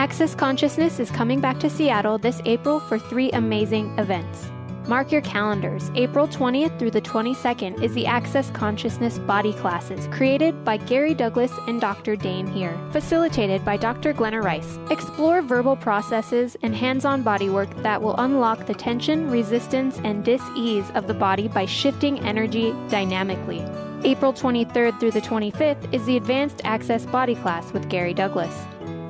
[0.04, 4.50] Access Consciousness is coming back to Seattle this April for three amazing events.
[4.86, 5.90] Mark your calendars.
[5.94, 11.52] April 20th through the 22nd is the Access Consciousness Body Classes, created by Gary Douglas
[11.68, 12.16] and Dr.
[12.16, 14.12] Dain Heer, facilitated by Dr.
[14.12, 14.78] Glenna Rice.
[14.90, 20.42] Explore verbal processes and hands on bodywork that will unlock the tension, resistance, and dis
[20.54, 23.64] ease of the body by shifting energy dynamically.
[24.04, 28.54] April 23rd through the 25th is the Advanced Access Body Class with Gary Douglas.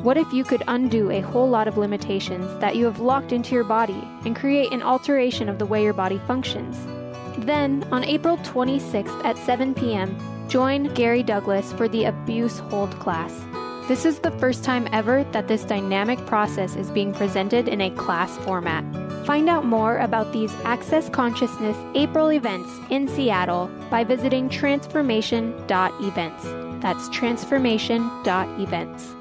[0.04, 3.54] What if you could undo a whole lot of limitations that you have locked into
[3.54, 6.76] your body and create an alteration of the way your body functions?
[7.38, 10.14] Then, on April 26th at 7 p.m.,
[10.46, 13.32] join Gary Douglas for the Abuse Hold class.
[13.88, 17.88] This is the first time ever that this dynamic process is being presented in a
[17.92, 18.84] class format.
[19.24, 26.44] Find out more about these Access Consciousness April events in Seattle by visiting transformation.events.
[26.82, 29.14] That's transformation.events.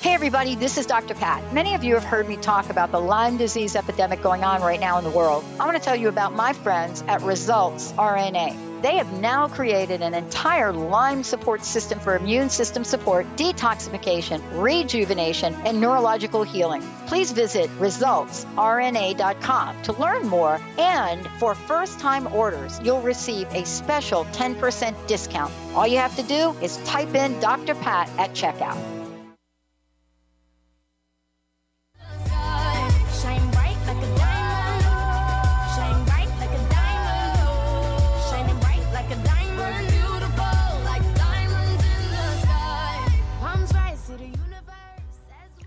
[0.00, 1.12] Hey, everybody, this is Dr.
[1.12, 1.52] Pat.
[1.52, 4.80] Many of you have heard me talk about the Lyme disease epidemic going on right
[4.80, 5.44] now in the world.
[5.60, 8.80] I want to tell you about my friends at Results RNA.
[8.80, 15.54] They have now created an entire Lyme support system for immune system support, detoxification, rejuvenation,
[15.66, 16.82] and neurological healing.
[17.06, 20.58] Please visit resultsrna.com to learn more.
[20.78, 25.52] And for first time orders, you'll receive a special 10% discount.
[25.74, 27.74] All you have to do is type in Dr.
[27.74, 28.99] Pat at checkout.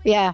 [0.04, 0.32] Yeah,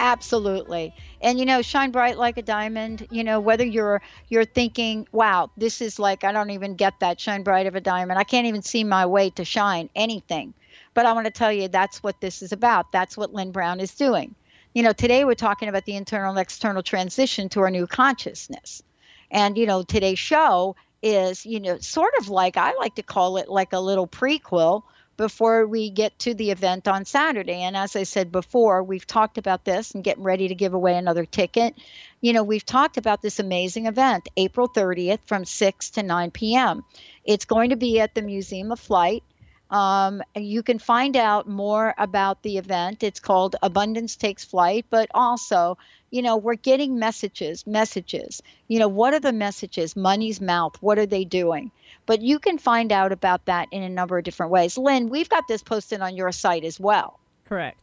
[0.00, 0.94] absolutely.
[1.20, 3.06] And you know, shine bright like a diamond.
[3.10, 7.20] You know, whether you're you're thinking, "Wow, this is like I don't even get that
[7.20, 8.18] shine bright of a diamond.
[8.18, 10.54] I can't even see my way to shine anything."
[10.94, 12.92] But I want to tell you that's what this is about.
[12.92, 14.34] That's what Lynn Brown is doing.
[14.74, 18.82] You know, today we're talking about the internal and external transition to our new consciousness.
[19.30, 23.36] And you know, today's show is, you know, sort of like I like to call
[23.38, 24.82] it like a little prequel
[25.16, 27.62] before we get to the event on Saturday.
[27.62, 30.96] And as I said before, we've talked about this and getting ready to give away
[30.96, 31.74] another ticket.
[32.20, 36.84] You know, we've talked about this amazing event, April 30th from 6 to 9 p.m.
[37.24, 39.22] It's going to be at the Museum of Flight.
[39.70, 43.02] Um, you can find out more about the event.
[43.02, 45.76] It's called Abundance Takes Flight, but also,
[46.10, 48.42] you know, we're getting messages, messages.
[48.68, 49.96] You know, what are the messages?
[49.96, 50.76] Money's mouth.
[50.80, 51.72] What are they doing?
[52.06, 54.78] But you can find out about that in a number of different ways.
[54.78, 57.18] Lynn, we've got this posted on your site as well.
[57.48, 57.78] Correct.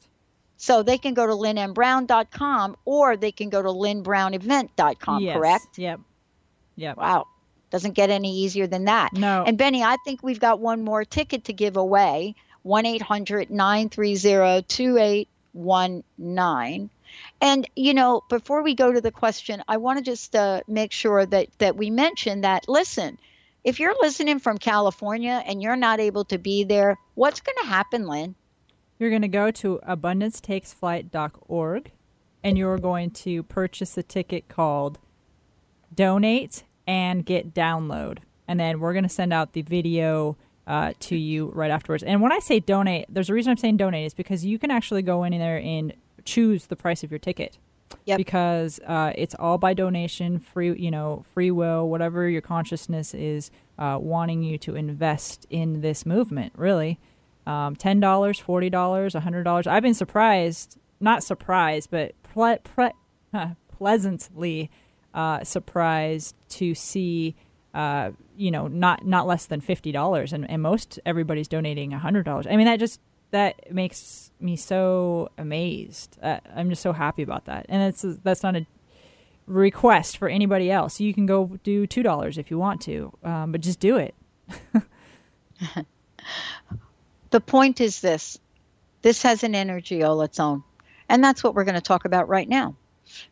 [0.58, 5.36] So they can go to lynnmbrown.com or they can go to lynnbrownevent.com, yes.
[5.36, 5.78] correct?
[5.78, 6.00] Yep.
[6.78, 6.98] Yep.
[6.98, 7.28] Wow.
[7.70, 9.14] Doesn't get any easier than that.
[9.14, 9.44] No.
[9.46, 14.64] And Benny, I think we've got one more ticket to give away 1 800 930
[14.68, 16.90] 2819.
[17.42, 20.92] And, you know, before we go to the question, I want to just uh, make
[20.92, 23.18] sure that, that we mention that, listen,
[23.64, 27.68] if you're listening from California and you're not able to be there, what's going to
[27.68, 28.36] happen, Lynn?
[29.00, 31.92] You're going to go to abundancetakesflight.org
[32.44, 35.00] and you're going to purchase a ticket called
[35.94, 38.20] Donate and Get Download.
[38.48, 40.38] And then we're going to send out the video
[40.68, 42.04] uh, to you right afterwards.
[42.04, 44.72] And when I say donate, there's a reason I'm saying donate is because you can
[44.72, 45.94] actually go in there and
[46.26, 47.58] choose the price of your ticket.
[48.06, 48.18] Yep.
[48.18, 53.52] because uh, it's all by donation, free you know, free will, whatever your consciousness is
[53.78, 56.54] uh, wanting you to invest in this movement.
[56.56, 57.00] Really,
[57.48, 59.68] um, ten dollars, forty dollars, hundred dollars.
[59.68, 62.92] I've been surprised, not surprised, but ple- pre-
[63.78, 64.70] pleasantly
[65.14, 67.36] uh, surprised to see.
[67.74, 72.24] Uh, you know, not not less than fifty dollars, and, and most everybody's donating hundred
[72.24, 72.46] dollars.
[72.48, 73.00] I mean, that just
[73.34, 76.18] that makes me so amazed.
[76.22, 78.68] Uh, I'm just so happy about that, and it's that's not a
[79.48, 81.00] request for anybody else.
[81.00, 84.14] You can go do two dollars if you want to, um, but just do it.
[87.32, 88.40] the point is this
[89.02, 90.64] this has an energy all its own
[91.10, 92.76] and that's what we're going to talk about right now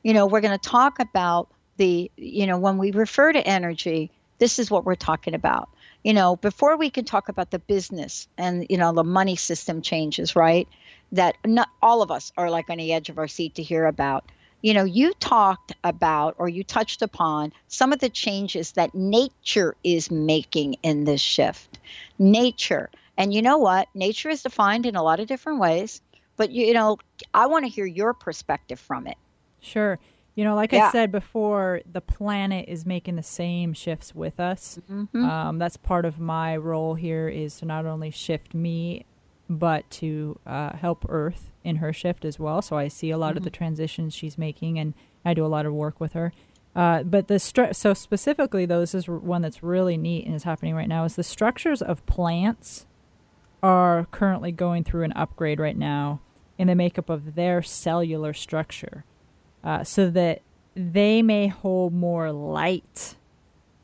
[0.03, 4.11] you know we're going to talk about the you know when we refer to energy
[4.39, 5.69] this is what we're talking about
[6.03, 9.81] you know before we can talk about the business and you know the money system
[9.81, 10.67] changes right
[11.11, 13.85] that not all of us are like on the edge of our seat to hear
[13.85, 14.31] about
[14.61, 19.75] you know you talked about or you touched upon some of the changes that nature
[19.83, 21.79] is making in this shift.
[22.19, 22.89] Nature.
[23.17, 23.87] And you know what?
[23.93, 26.01] Nature is defined in a lot of different ways
[26.41, 26.97] but you know
[27.35, 29.17] i want to hear your perspective from it.
[29.59, 29.99] Sure.
[30.35, 30.87] You know, like Yeah.
[30.87, 34.79] I said before, the planet is making the same shifts with us.
[34.89, 35.23] Mhm.
[35.23, 39.05] Um, that's part of my role here is to not only shift me,
[39.49, 42.61] but to uh, help Earth in her shift as well.
[42.61, 44.93] So I see a lot of the transitions she's making, and
[45.25, 46.31] I do a lot of work with her.
[46.73, 50.43] Uh, but the stru- so specifically, though, this is one that's really neat and is
[50.43, 51.03] happening right now.
[51.03, 52.87] Is the structures of plants
[53.61, 56.21] are currently going through an upgrade right now
[56.57, 59.03] in the makeup of their cellular structure
[59.63, 60.41] uh, so that
[60.75, 63.15] they may hold more light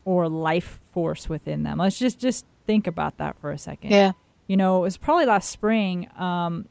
[0.06, 1.80] or life force within them.
[1.80, 3.92] Let's just just think about that for a second.
[3.92, 4.14] Yeah.
[4.48, 6.10] You know, it was probably last spring.
[6.18, 6.68] Um,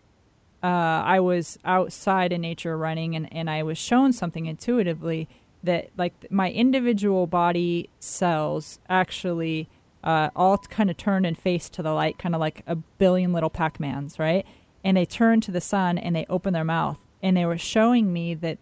[0.62, 5.28] uh, I was outside in nature running, and, and I was shown something intuitively
[5.62, 9.68] that like my individual body cells actually
[10.02, 13.32] uh, all kind of turned and faced to the light, kind of like a billion
[13.32, 14.46] little Pac-Mans, right?
[14.82, 18.12] And they turned to the sun and they opened their mouth, and they were showing
[18.12, 18.58] me that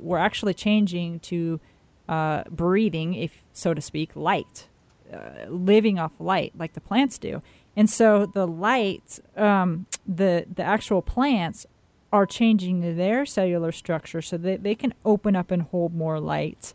[0.00, 1.60] we're actually changing to
[2.08, 4.68] uh, breathing, if so to speak, light,
[5.12, 7.42] uh, living off light like the plants do.
[7.76, 11.66] And so the light, um, the the actual plants
[12.12, 16.72] are changing their cellular structure so that they can open up and hold more light.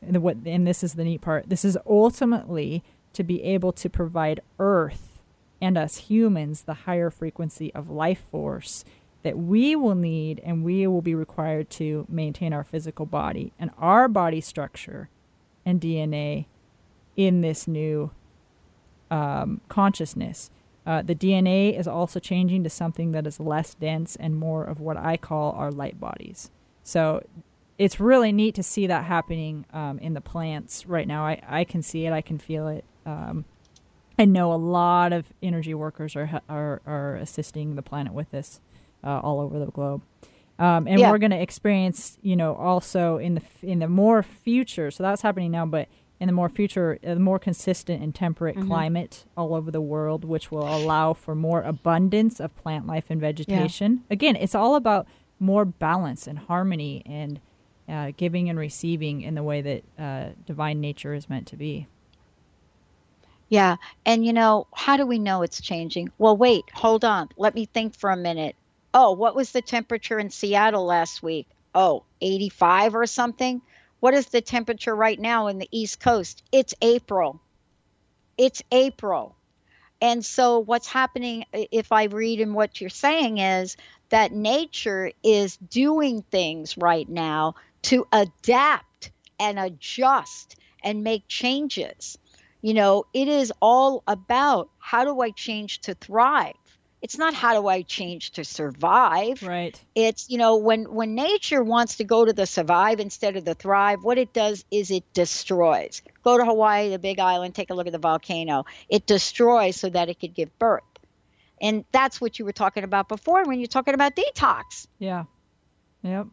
[0.00, 1.48] And what and this is the neat part.
[1.48, 5.20] This is ultimately to be able to provide Earth
[5.60, 8.84] and us humans the higher frequency of life force
[9.22, 13.70] that we will need and we will be required to maintain our physical body and
[13.78, 15.08] our body structure
[15.66, 16.46] and DNA
[17.16, 18.10] in this new
[19.10, 20.50] um, consciousness.
[20.86, 24.80] Uh, the DNA is also changing to something that is less dense and more of
[24.80, 26.50] what I call our light bodies.
[26.82, 27.22] So
[27.76, 31.26] it's really neat to see that happening um, in the plants right now.
[31.26, 32.84] I, I can see it, I can feel it.
[33.04, 33.44] Um,
[34.18, 38.60] I know a lot of energy workers are are, are assisting the planet with this
[39.04, 40.02] uh, all over the globe.
[40.58, 41.10] Um, and Yeah.
[41.10, 44.90] we're going to experience, you know, also in the in the more future.
[44.90, 45.88] So that's happening now, but
[46.20, 48.66] in the more future, a more consistent and temperate Mhm.
[48.66, 53.20] climate all over the world, which will allow for more abundance of plant life and
[53.20, 54.02] vegetation.
[54.10, 55.06] Again, it's all about
[55.38, 57.38] more balance and harmony and
[57.88, 61.86] uh, giving and receiving in the way that uh, divine nature is meant to be.
[63.48, 63.76] Yeah.
[64.04, 66.10] And you know, how do we know it's changing?
[66.18, 67.28] Well, wait, hold on.
[67.36, 68.56] Let me think for a minute.
[68.94, 71.48] Oh, what was the temperature in Seattle last week?
[71.74, 73.60] Oh, 85 or something?
[74.00, 76.42] What is the temperature right now in the East Coast?
[76.52, 77.40] It's April.
[78.36, 79.34] It's April.
[80.00, 83.76] And so, what's happening, if I read in what you're saying, is
[84.10, 89.10] that nature is doing things right now to adapt
[89.40, 92.16] and adjust and make changes.
[92.62, 96.54] You know, it is all about how do I change to thrive?
[97.00, 99.42] It's not how do I change to survive.
[99.42, 99.80] Right.
[99.94, 103.54] It's, you know, when when nature wants to go to the survive instead of the
[103.54, 106.02] thrive, what it does is it destroys.
[106.24, 108.64] Go to Hawaii, the big island, take a look at the volcano.
[108.88, 110.82] It destroys so that it could give birth.
[111.60, 114.86] And that's what you were talking about before when you're talking about detox.
[114.98, 115.24] Yeah.
[116.02, 116.26] Yep.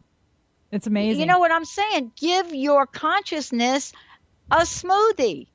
[0.72, 1.20] It's amazing.
[1.20, 2.12] You know what I'm saying?
[2.16, 3.92] Give your consciousness
[4.50, 5.46] a smoothie.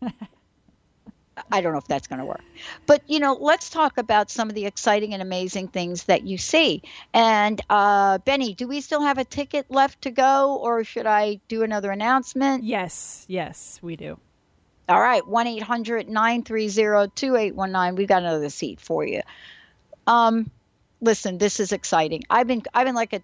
[1.50, 2.42] I don't know if that's going to work.
[2.86, 6.38] But, you know, let's talk about some of the exciting and amazing things that you
[6.38, 6.82] see.
[7.12, 11.40] And, uh, Benny, do we still have a ticket left to go or should I
[11.48, 12.64] do another announcement?
[12.64, 14.18] Yes, yes, we do.
[14.88, 17.96] All right, 1 800 930 2819.
[17.96, 19.22] We've got another seat for you.
[20.06, 20.50] Um,
[21.00, 22.24] listen, this is exciting.
[22.28, 23.22] I've been, I've been like a,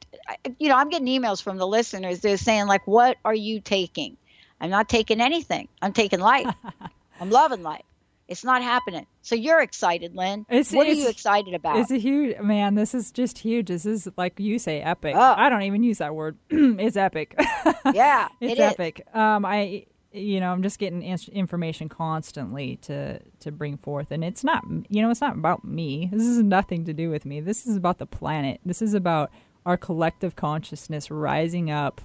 [0.59, 2.21] you know, I'm getting emails from the listeners.
[2.21, 4.17] They're saying like, what are you taking?
[4.61, 5.69] I'm not taking anything.
[5.83, 6.55] I'm taking life.
[7.21, 7.83] I'm loving life.
[8.29, 9.07] It's not happening.
[9.23, 10.47] So you're excited, Lynn.
[10.49, 11.79] It's- what are you excited about?
[11.79, 12.75] It's a huge man.
[12.75, 13.69] This is just huge.
[13.69, 15.15] This is like you say, epic.
[15.17, 15.35] Oh.
[15.37, 16.37] I don't even use that word.
[16.51, 17.35] it's epic.
[17.93, 19.07] yeah, it's it epic.
[19.15, 24.25] Um, I, you know, I'm just getting ins- information constantly to to bring forth, and
[24.25, 26.09] it's not, you know, it's not about me.
[26.13, 27.41] This is nothing to do with me.
[27.41, 28.61] This is about the planet.
[28.65, 29.31] This is about
[29.65, 32.01] our collective consciousness rising up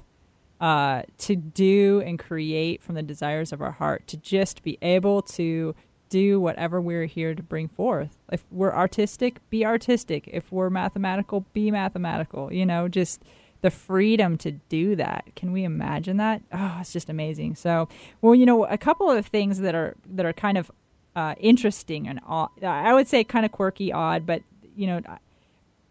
[0.59, 5.21] uh, to do and create from the desires of our heart, to just be able
[5.23, 5.73] to
[6.11, 8.17] do whatever we're here to bring forth.
[8.31, 10.29] If we're artistic, be artistic.
[10.31, 12.53] If we're mathematical, be mathematical.
[12.53, 13.23] You know, just
[13.61, 15.25] the freedom to do that.
[15.35, 16.43] Can we imagine that?
[16.51, 17.55] Oh, it's just amazing.
[17.55, 17.87] So,
[18.21, 20.69] well, you know, a couple of things that are that are kind of
[21.15, 22.63] uh, interesting and odd.
[22.63, 24.43] I would say kind of quirky, odd, but
[24.75, 25.01] you know,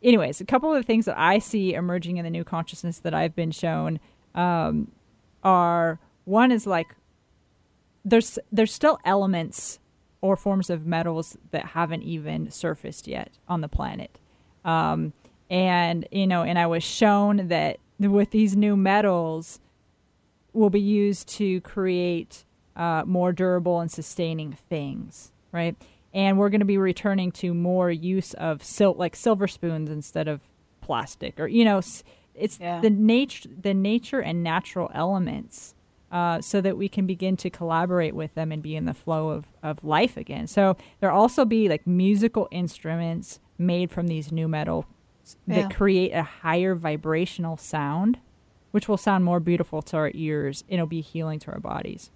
[0.02, 3.34] anyways, a couple of things that I see emerging in the new consciousness that I've
[3.34, 4.00] been shown
[4.34, 4.92] um,
[5.42, 6.94] are one is like
[8.04, 9.78] there's there's still elements
[10.22, 14.18] or forms of metals that haven't even surfaced yet on the planet.
[14.64, 15.12] Um,
[15.48, 19.60] and you know, and I was shown that with these new metals
[20.52, 22.44] will be used to create
[22.76, 25.76] uh, more durable and sustaining things, right?
[26.12, 30.28] And we're going to be returning to more use of sil- like silver spoons instead
[30.28, 30.40] of
[30.80, 31.78] plastic, or you know,
[32.34, 32.80] it's Yeah.
[32.80, 35.74] the nature, the nature and natural elements,
[36.10, 39.30] uh, so that we can begin to collaborate with them and be in the flow
[39.30, 40.46] of of life again.
[40.46, 44.84] So there'll also be like musical instruments made from these new metals
[45.46, 45.62] Yeah.
[45.62, 48.18] that create a higher vibrational sound,
[48.70, 50.64] which will sound more beautiful to our ears.
[50.68, 52.10] It'll be healing to our bodies.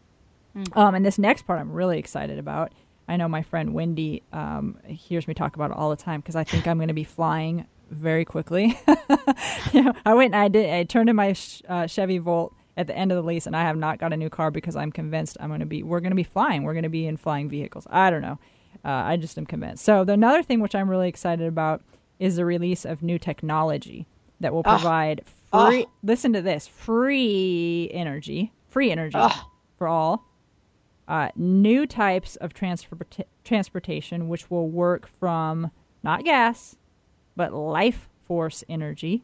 [0.74, 2.72] Um, and this next part I'm really excited about.
[3.08, 6.36] I know my friend Wendy um, hears me talk about it all the time because
[6.36, 8.78] I think I'm going to be flying very quickly.
[9.72, 10.70] you know, I went and I did.
[10.70, 13.56] I turned in my sh- uh, Chevy Volt at the end of the lease, and
[13.56, 15.82] I have not got a new car because I'm convinced I'm going to be.
[15.82, 16.62] We're going to be flying.
[16.64, 17.86] We're going to be in flying vehicles.
[17.90, 18.38] I don't know.
[18.84, 19.84] Uh, I just am convinced.
[19.84, 21.82] So the another thing which I'm really excited about
[22.18, 24.06] is the release of new technology
[24.40, 25.24] that will provide
[25.70, 25.86] free.
[26.02, 29.18] Listen to this: free energy, free energy
[29.78, 30.26] for all
[31.08, 35.70] uh, new types of transport- transportation, which will work from
[36.02, 36.76] not gas,
[37.36, 39.22] but life force energy,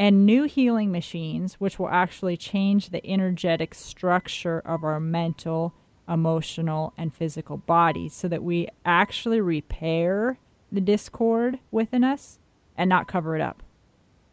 [0.00, 5.74] and new healing machines, which will actually change the energetic structure of our mental,
[6.08, 10.38] emotional, and physical bodies so that we actually repair
[10.72, 12.38] the discord within us
[12.78, 13.62] and not cover it up.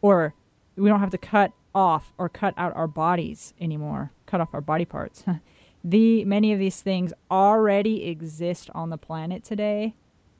[0.00, 0.32] Or
[0.74, 4.62] we don't have to cut off or cut out our bodies anymore, cut off our
[4.62, 5.22] body parts.
[5.84, 9.94] the many of these things already exist on the planet today.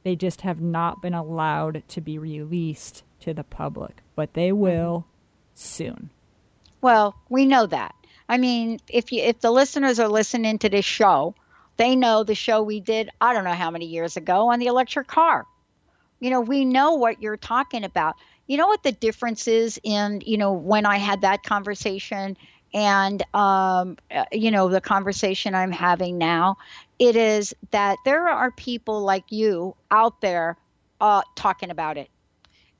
[0.04, 5.04] They just have not been allowed to be released to the public, but they will
[5.58, 6.10] soon.
[6.80, 7.94] Well, we know that.
[8.28, 11.34] I mean, if you if the listeners are listening to this show,
[11.76, 14.66] they know the show we did, I don't know how many years ago on the
[14.66, 15.46] electric car.
[16.20, 18.16] You know, we know what you're talking about.
[18.46, 22.36] You know what the difference is in, you know, when I had that conversation
[22.74, 26.58] and um uh, you know, the conversation I'm having now,
[26.98, 30.56] it is that there are people like you out there
[31.00, 32.10] uh talking about it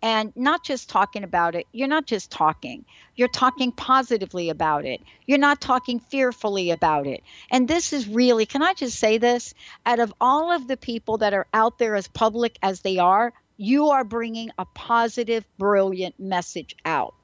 [0.02, 2.84] and not just talking about it you're not just talking.
[3.16, 5.00] You're talking positively about it.
[5.26, 7.22] You're not talking fearfully about it.
[7.50, 9.54] And this is really can i just say this?
[9.86, 13.32] Out of all of the people that are out there as public as they are
[13.60, 17.14] you are bringing a positive brilliant message out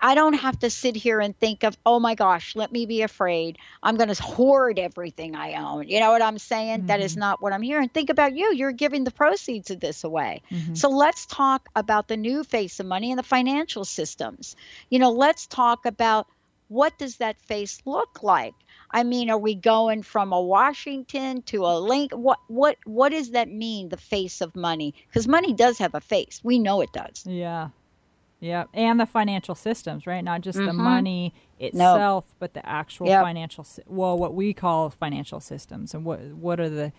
[0.00, 3.02] I don't have to sit here and think of, oh my gosh, let me be
[3.02, 3.58] afraid.
[3.82, 5.88] I'm going to hoard everything I own.
[5.88, 6.86] You know what I'm saying?
[6.86, 7.20] That is mm-hmm.
[7.20, 7.88] not what I'm hearing.
[7.88, 8.52] Think about you.
[8.54, 10.42] You're giving the proceeds of this away.
[10.50, 10.74] Mm-hmm.
[10.74, 14.56] So let's talk about the new face of money and the financial systems.
[14.88, 16.26] You know, let's talk about
[16.68, 18.54] what does that face look like?
[18.92, 22.12] I mean, are we going from a Washington to a link?
[22.12, 23.88] What what what does that mean?
[23.88, 26.40] The face of money, because money does have a face.
[26.42, 27.24] We know it does.
[27.26, 27.68] Yeah.
[28.40, 28.64] Yeah.
[28.72, 30.24] And the financial systems, right?
[30.24, 30.76] Not just the Mhm.
[30.76, 33.22] money itself, but the actual Yep.
[33.22, 36.92] financial, well, what we call financial systems and what, what are the,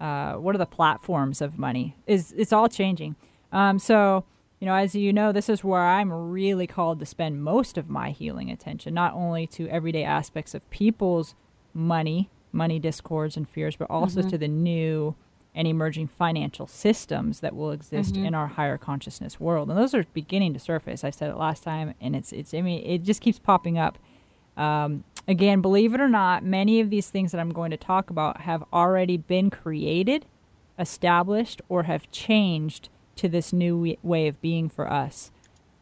[0.00, 3.14] uh, what are the platforms of money is, it's all changing.
[3.52, 4.24] Um, so,
[4.58, 7.90] you know, as you know, this is where I'm really called to spend most of
[7.90, 11.34] my healing attention, not only to everyday aspects of people's
[11.74, 14.30] money, money discords and fears, but also Mhm.
[14.30, 15.14] to the new
[15.56, 18.26] and emerging financial systems that will exist Mhm.
[18.26, 19.68] in our higher consciousness world.
[19.70, 21.02] And those are beginning to surface.
[21.02, 22.54] I said it last time, and it's it's.
[22.54, 23.98] I mean, it just keeps popping up.
[24.56, 28.10] Um, again, believe it or not, many of these things that I'm going to talk
[28.10, 30.26] about have already been created,
[30.78, 35.30] established, or have changed to this new way of being for us.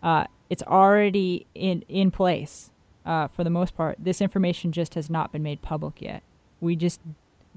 [0.03, 2.71] Uh, it's already in in place
[3.05, 3.97] uh, for the most part.
[3.99, 6.23] This information just has not been made public yet.
[6.61, 7.01] We just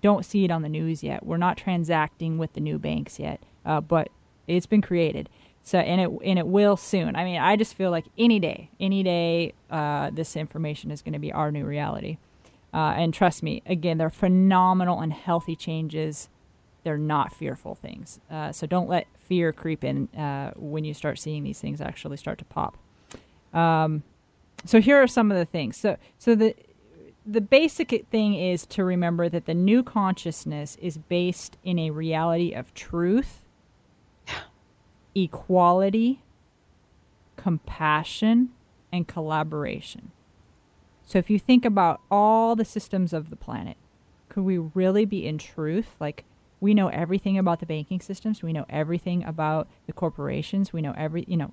[0.02, 1.26] don't see it on the news yet.
[1.26, 4.10] We're not transacting with the new banks yet, uh, but
[4.48, 5.30] it's been created.
[5.64, 7.16] So and it and it will soon.
[7.16, 11.14] I mean, I just feel like any day, any day, uh, this information is going
[11.14, 12.18] to be our new reality.
[12.74, 16.30] Uh, and trust me, again, they're phenomenal and healthy changes.
[16.84, 18.20] They're not fearful things.
[18.32, 22.18] Uh, so don't let fear creep in uh, when you start seeing these things actually
[22.18, 22.78] start to pop.
[23.54, 24.04] Um,
[24.64, 25.76] so here are some of the things.
[25.76, 26.56] So so the
[27.30, 32.54] the basic thing is to remember that the new consciousness is based in a reality
[32.54, 33.42] of truth,
[35.16, 36.22] equality,
[37.36, 38.50] compassion,
[38.94, 40.12] and collaboration.
[41.04, 43.76] So if you think about all the systems of the planet,
[44.30, 45.96] could we really be in truth?
[46.00, 46.24] Like
[46.62, 50.94] we know everything about the banking systems, we know everything about the corporations, we know
[50.98, 51.52] every, you know,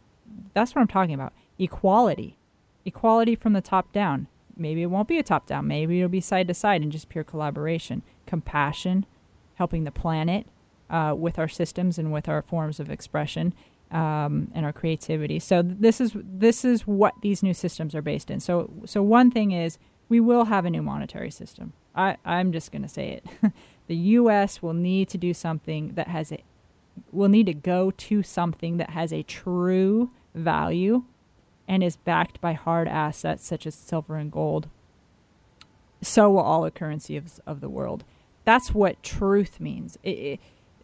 [0.55, 1.33] that's what I'm talking about.
[1.59, 2.37] Equality.
[2.85, 4.29] Equality from the top down.
[4.57, 7.09] Maybe it won't be a top down, maybe it'll be side to side and just
[7.09, 8.03] pure collaboration.
[8.27, 9.07] Compassion,
[9.55, 10.47] helping the planet
[10.91, 13.55] uh, with our systems and with our forms of expression
[13.91, 15.39] um, and our creativity.
[15.39, 18.41] So this is this is what these new systems are based in.
[18.41, 19.79] So so one thing is
[20.09, 21.73] we will have a new monetary system.
[21.95, 23.53] I I'm just going to say it.
[23.87, 24.63] the U.S.
[24.63, 26.43] will need to do something that has a
[27.13, 31.05] will need to go to something that has a true value
[31.67, 34.69] and is backed by hard assets such as silver and gold.
[36.03, 38.05] So will all the currencies of, of the world.
[38.45, 39.97] That's what truth means.
[40.03, 40.41] It, it,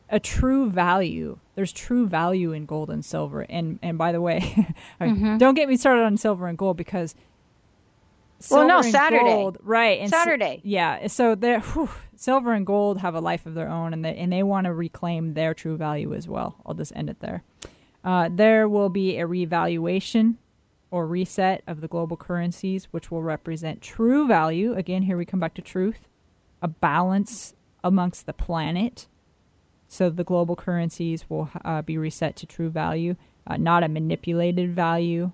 [0.09, 1.39] a true value.
[1.55, 3.43] There's true value in gold and silver.
[3.49, 5.39] And and by the way, Mhm.
[5.39, 7.15] don't get me started on silver and gold because
[8.51, 9.23] Well, no, Saturday.
[9.25, 10.01] gold- right?
[10.01, 10.61] And Saturday.
[10.65, 11.07] yeah.
[11.09, 11.63] So they're
[12.17, 14.73] silver and gold have a life of their own, and they and they want to
[14.73, 16.57] reclaim their true value as well.
[16.65, 17.43] I'll just end it there.
[18.03, 20.39] Uh, there will be a revaluation
[20.91, 24.75] or reset of the global currencies, which will represent true value.
[24.75, 26.09] Again, here we come back to truth,
[26.61, 29.07] a balance amongst the planet.
[29.89, 33.17] So the global currencies will uh, be reset to true value,
[33.47, 35.33] uh, not a manipulated value,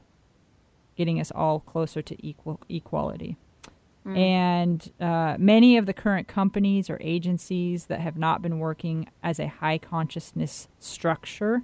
[0.97, 3.37] getting us all closer to equal equality.
[4.07, 4.19] Mm.
[4.19, 9.41] And uh, many of the current companies or agencies that have not been working as
[9.41, 11.63] a high consciousness structure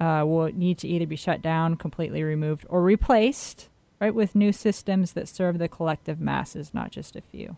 [0.00, 3.68] uh, will need to either be shut down, completely removed, or replaced,
[4.00, 7.56] right, with new systems that serve the collective masses, not just a few.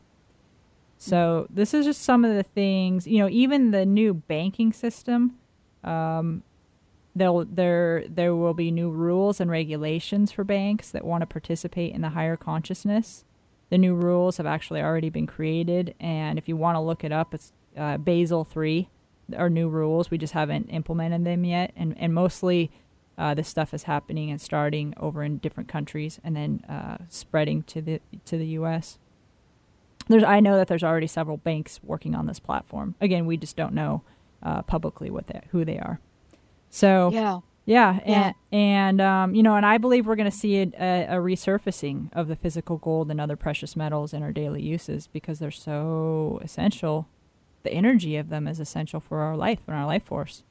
[0.99, 5.39] So this is just some of the things, you know, even the new banking system.
[5.83, 6.45] Um,
[7.17, 11.93] there'll, there there will be new rules and regulations for banks that want to participate
[11.93, 13.25] in the higher consciousness.
[13.71, 17.11] The new rules have actually already been created, and if you want to look it
[17.11, 18.89] up, it's uh, Basel three
[19.35, 20.11] are new rules.
[20.11, 22.71] We just haven't implemented them yet, and and mostly
[23.19, 27.63] uh, this stuff is happening and starting over in different countries, and then uh, spreading
[27.65, 28.99] to the to the U.S.
[30.09, 32.95] There's I know that there's already several banks working on this platform.
[33.01, 34.03] Again, we just don't know
[34.43, 36.01] uh, publicly what they, who they are.
[36.71, 37.41] So Yeah.
[37.67, 38.25] yeah, Yeah.
[38.25, 40.67] and, and um, you know, and I believe we're going to see a,
[41.09, 45.39] a resurfacing of the physical gold and other precious metals in our daily uses because
[45.39, 47.07] they're so essential.
[47.63, 50.43] The energy of them is essential for our life and our life force.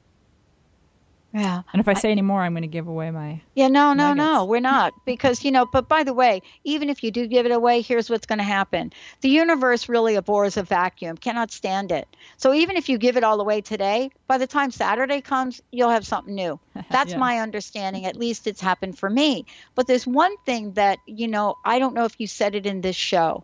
[1.34, 1.62] Yeah.
[1.72, 3.40] And if I say any more, I'm going to give away my.
[3.54, 4.92] Yeah, no, no, no, we're not.
[5.06, 8.10] Because, you know, but by the way, even if you do give it away, here's
[8.10, 8.92] what's going to happen.
[9.22, 12.06] The universe really abhors a vacuum, cannot stand it.
[12.36, 15.88] So even if you give it all away today, by the time Saturday comes, you'll
[15.90, 16.60] have something new.
[16.90, 17.18] That's Yeah.
[17.18, 18.04] my understanding.
[18.04, 19.46] At least it's happened for me.
[19.74, 22.82] But there's one thing that, you know, I don't know if you said it in
[22.82, 23.42] this show.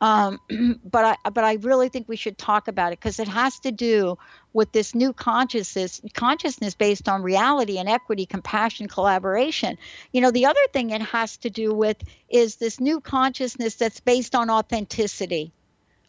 [0.00, 0.40] Um,
[0.84, 3.70] but I but I really think we should talk about it because it has to
[3.70, 4.18] do
[4.52, 9.76] with this new consciousness consciousness based on reality and equity, compassion, collaboration.
[10.12, 11.96] You know, the other thing it has to do with
[12.28, 15.52] is this new consciousness that's based on authenticity.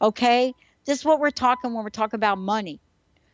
[0.01, 2.79] Okay, this is what we're talking when we're talking about money.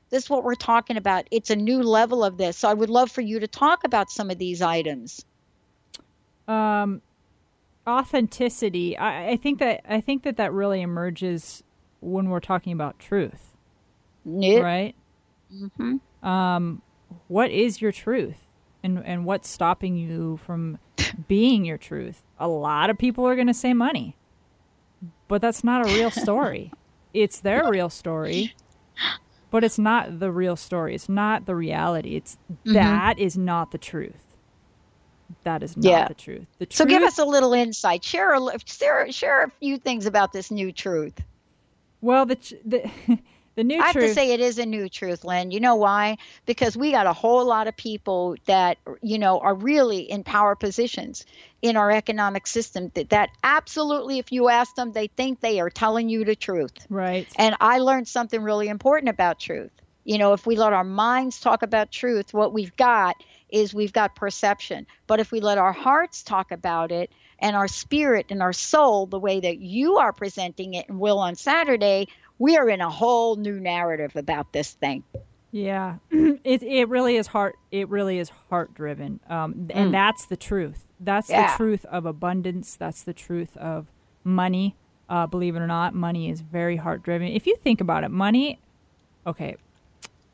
[0.10, 1.28] This is what we're talking about.
[1.32, 2.58] It's a new level of this.
[2.58, 5.26] So I would love for you to talk about some of these items.
[6.48, 7.02] Um,
[7.88, 8.98] authenticity.
[8.98, 11.64] I, I think that I think that that really emerges
[12.02, 13.56] when we're talking about truth,
[14.26, 14.60] Yeah.
[14.60, 14.96] right?
[15.54, 16.28] Mm-hmm.
[16.28, 16.82] Um,
[17.28, 18.38] what is your truth,
[18.84, 20.78] and and what's stopping you from
[21.28, 22.22] being your truth?
[22.40, 24.16] A lot of people are going to say money,
[25.28, 26.72] but that's not a real story.
[27.14, 28.54] it's their real story,
[29.50, 30.94] but it's not the real story.
[30.94, 32.16] It's not the reality.
[32.16, 32.74] It's Mhm.
[32.74, 34.27] that is not the truth.
[35.44, 36.08] That is not Yeah.
[36.08, 36.48] the truth.
[36.60, 38.04] The truth So give us a little insight.
[38.04, 41.20] Share a share share a few things about this new truth.
[42.02, 42.90] Well, the, the
[43.58, 45.50] The new I have to say it is a new truth, Lynn.
[45.50, 46.18] You know why?
[46.46, 50.56] Because we got a whole lot of people that you know are really in power
[50.56, 51.26] positions
[51.64, 55.72] in our economic system that, that absolutely if you ask them they think they are
[55.72, 56.72] telling you the truth.
[56.88, 57.28] right.
[57.36, 59.72] And I learned something really important about truth.
[60.06, 63.16] You know, if we let our minds talk about truth, what we've got
[63.50, 64.86] is we've got perception.
[65.08, 69.06] But if we let our hearts talk about it and our spirit and our soul,
[69.06, 72.08] the way that you are presenting it and will on Saturday,
[72.40, 75.04] we are in a whole new narrative about this thing.
[75.52, 77.56] Yeah, it it really is heart.
[77.72, 79.92] It really is heart driven, um, and Mm.
[79.92, 80.86] that's the truth.
[81.00, 81.52] That's Yeah.
[81.52, 82.76] the truth of abundance.
[82.76, 83.88] That's the truth of
[84.26, 84.76] money.
[85.10, 87.30] Uh, believe it or not, money is very heart driven.
[87.30, 88.60] If you think about it, money.
[89.26, 89.56] Okay,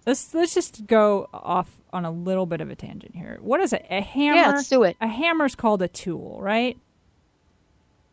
[0.06, 3.38] let's let's just go off on a little bit of a tangent here.
[3.41, 3.86] What is it?
[3.89, 4.36] A hammer.
[4.36, 4.97] Yeah, let's do it.
[5.01, 6.78] A hammer's called a tool, right?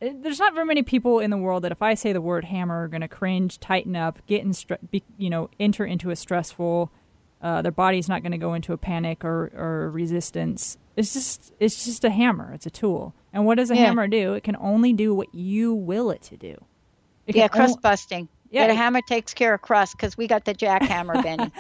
[0.03, 2.45] Uh, There's not very many people in the world that if I say the word
[2.47, 6.11] hammer are going to cringe, tighten up, get in, stre- be, you know, enter into
[6.11, 6.91] a stressful.
[7.43, 10.77] Uh, their body's not going to go into a panic or, or resistance.
[10.97, 12.53] It's just it's just a hammer.
[12.53, 13.15] It's a tool.
[13.33, 13.87] And what does a Yeah.
[13.87, 14.35] hammer do?
[14.35, 16.63] It can only do what you will it to do.
[17.27, 18.29] It Yeah, crust busting.
[18.51, 21.51] Yeah, the it- hammer takes care of crust because we got the jackhammer, Benny.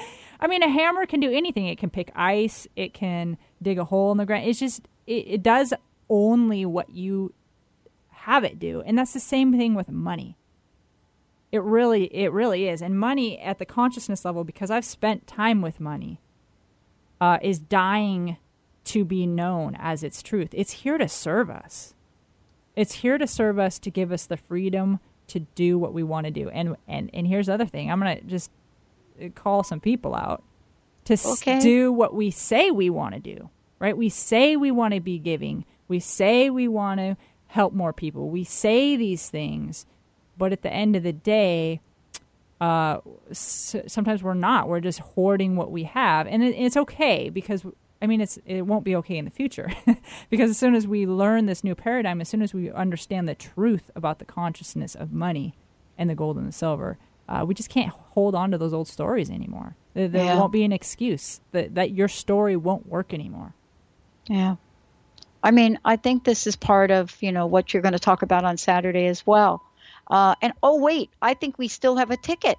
[0.40, 1.66] I mean, a hammer can do anything.
[1.66, 2.66] It can pick ice.
[2.76, 4.46] It can dig a hole in the ground.
[4.46, 5.72] It's just it, it does
[6.08, 7.32] only what you
[8.10, 10.36] have it do, and that's the same thing with money.
[11.52, 12.80] It really, it really is.
[12.80, 16.20] And money at the consciousness level, because I've spent time with money,
[17.20, 18.36] uh, is dying
[18.84, 20.50] to be known as its truth.
[20.52, 21.94] It's here to serve us.
[22.76, 25.00] It's here to serve us to give us the freedom
[25.30, 26.48] to do what we want to do.
[26.50, 27.90] And and and here's the other thing.
[27.90, 28.50] I'm gonna just
[29.34, 30.42] call some people out
[31.04, 31.24] to s-
[31.60, 33.50] do what we say we want to do.
[33.78, 33.96] Right?
[33.96, 35.64] We say we want to be giving.
[35.88, 37.16] We say we want to
[37.48, 38.28] help more people.
[38.28, 39.86] We say these things,
[40.38, 41.80] but at the end of the day,
[42.60, 42.98] uh,
[43.30, 44.68] s- sometimes we're not.
[44.68, 47.64] We're just hoarding what we have, and it, it's okay because
[48.02, 49.70] I mean, it's it won't be okay in the future
[50.30, 53.34] because as soon as we learn this new paradigm, as soon as we understand the
[53.34, 55.54] truth about the consciousness of money
[55.98, 56.96] and the gold and the silver,
[57.28, 59.76] uh, we just can't hold on to those old stories anymore.
[59.94, 60.38] There, there Yeah.
[60.38, 63.54] won't be an excuse that that your story won't work anymore.
[64.26, 64.56] Yeah.
[65.42, 68.22] I mean, I think this is part of, you know, what you're going to talk
[68.22, 69.62] about on Saturday as well.
[70.06, 72.58] Uh, and oh, wait, I think we still have a ticket.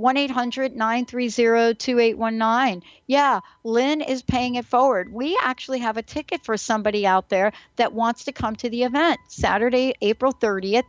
[0.00, 2.82] 1 800 930 2819.
[3.06, 5.12] Yeah, Lynn is paying it forward.
[5.12, 8.84] We actually have a ticket for somebody out there that wants to come to the
[8.84, 10.84] event Saturday, April 30th,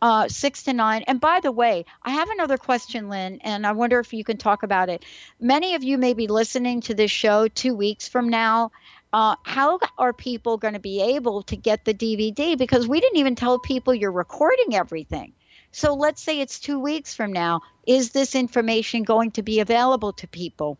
[0.00, 1.02] uh, 6 to 9.
[1.08, 4.36] And by the way, I have another question, Lynn, and I wonder if you can
[4.36, 5.04] talk about it.
[5.40, 8.70] Many of you may be listening to this show two weeks from now.
[9.12, 12.56] Uh, how are people going to be able to get the DVD?
[12.56, 15.32] Because we didn't even tell people you're recording everything.
[15.72, 17.60] So let's say it's two weeks from now.
[17.86, 20.78] Is this information going to be available to people?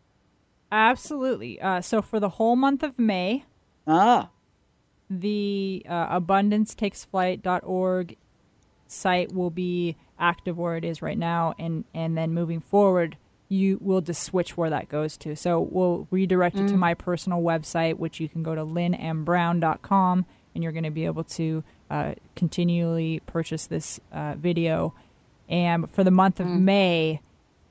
[0.71, 1.59] Absolutely.
[1.61, 3.43] Uh, so for the whole month of May,
[3.85, 4.29] Ah,
[5.09, 8.17] the uh, abundancetakesflight.org
[8.87, 13.17] site will be active where it is right now and and then moving forward
[13.49, 16.79] you will just switch where that goes to so we'll redirect it to Mm.
[16.79, 21.23] my personal website which you can go to lynnmbrown.com and you're going to be able
[21.23, 24.93] to uh, continually purchase this uh, video
[25.49, 27.19] and for the month of may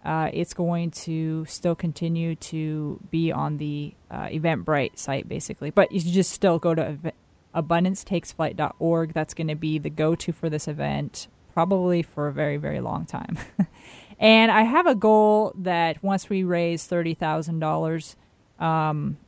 [0.04, 5.70] uh, it's going to still continue to be on the uh, Eventbrite site, basically.
[5.70, 7.12] But you just still go to ev-
[7.54, 9.12] abundancetakesflight.org.
[9.12, 12.80] That's going to be the go to for this event, probably for a very, very
[12.80, 13.38] long time.
[14.18, 18.16] and I have a goal that once we raise $30,000
[18.58, 19.18] um,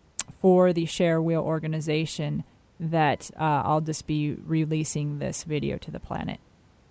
[0.41, 2.43] for the Share Wheel organization,
[2.81, 6.41] that uh, I'll just be releasing this video to the planet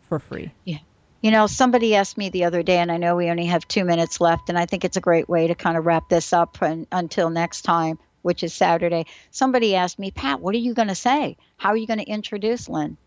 [0.08, 0.52] for free.
[0.66, 0.80] yeah.
[1.22, 3.86] You know, somebody asked me the other day, and I know we only have two
[3.86, 6.62] minutes left, and I think it's a great way to kind of wrap this up
[6.62, 9.06] and, until next time, which is Saturday.
[9.32, 11.38] Somebody asked me, Pat, what are you going to say?
[11.56, 12.98] How are you going to introduce Lynn?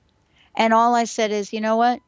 [0.55, 2.01] And all I said is, you know what?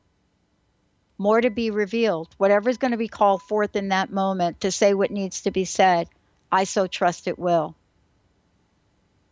[1.19, 2.35] More to be revealed.
[2.39, 5.67] Whatever's going to be called forth in that moment to say what needs to be
[5.67, 6.09] said,
[6.51, 7.77] I so trust it will.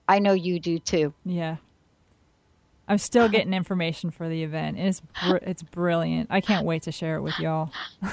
[0.08, 1.12] I know you do too.
[1.24, 1.56] Yeah.
[2.88, 4.78] I'm still getting information for the event.
[4.78, 6.28] It's br- it's brilliant.
[6.30, 7.70] I can't wait to share it with y'all.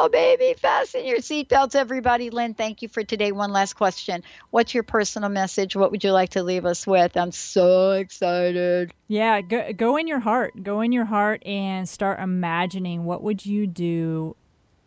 [0.00, 2.30] Oh, baby, fasten your seatbelts, everybody.
[2.30, 3.32] Lynn, thank you for today.
[3.32, 4.22] One last question.
[4.50, 5.74] What's your personal message?
[5.74, 7.16] What would you like to leave us with?
[7.16, 8.92] I'm so excited.
[9.08, 10.62] Yeah, go go in your heart.
[10.62, 14.36] Go in your heart and start imagining what would you do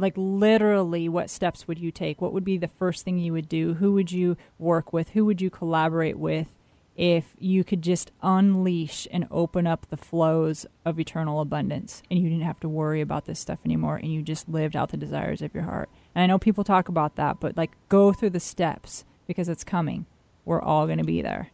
[0.02, 2.20] like literally what steps would you take?
[2.20, 3.76] What would be the first thing you would do?
[3.76, 5.12] Who would you work with?
[5.12, 6.56] Who would you collaborate with
[6.95, 12.30] if you could just unleash and open up the flows of eternal abundance and you
[12.30, 15.41] didn't have to worry about this stuff anymore and you just lived out the desires
[15.41, 15.89] of your heart?
[16.16, 19.64] And I know people talk about that, but like go through the steps because it's
[19.64, 20.08] coming.
[20.43, 21.52] We're all going to be there.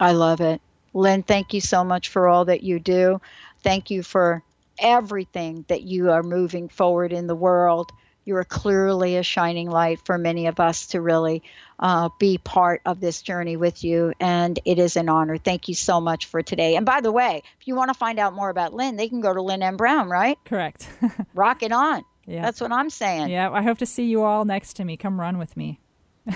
[0.00, 0.60] I love it.
[0.92, 3.20] Lynn, thank you so much for all that you do.
[3.62, 4.42] Thank you for
[4.78, 7.92] everything that you are moving forward in the world.
[8.24, 11.42] You're clearly a shining light for many of us to really
[11.78, 14.14] uh, be part of this journey with you.
[14.18, 15.36] And it is an honor.
[15.36, 16.76] Thank you so much for today.
[16.76, 19.20] And by the way, if you want to find out more about Lynn, they can
[19.20, 19.76] go to Lynn M.
[19.76, 20.38] Brown, right?
[20.44, 20.88] Correct.
[21.34, 22.02] Rock it on.
[22.26, 22.42] Yeah.
[22.42, 23.28] That's what I'm saying.
[23.28, 24.96] Yeah, I hope to see you all next to me.
[24.96, 25.80] Come run with me.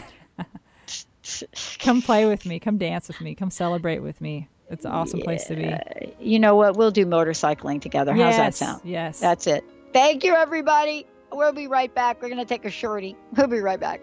[1.78, 2.58] come play with me.
[2.58, 3.34] Come dance with me.
[3.34, 4.48] Come celebrate with me.
[4.70, 5.74] It's an awesome place to be.
[6.20, 6.76] You know what?
[6.76, 8.14] We'll do motorcycling together.
[8.14, 8.82] How's that sound?
[8.84, 9.18] yes.
[9.20, 9.64] That's it.
[9.92, 11.06] Thank you, everybody.
[11.32, 12.20] We'll be right back.
[12.22, 13.16] We're going to take a shorty.
[13.36, 14.02] We'll be right back.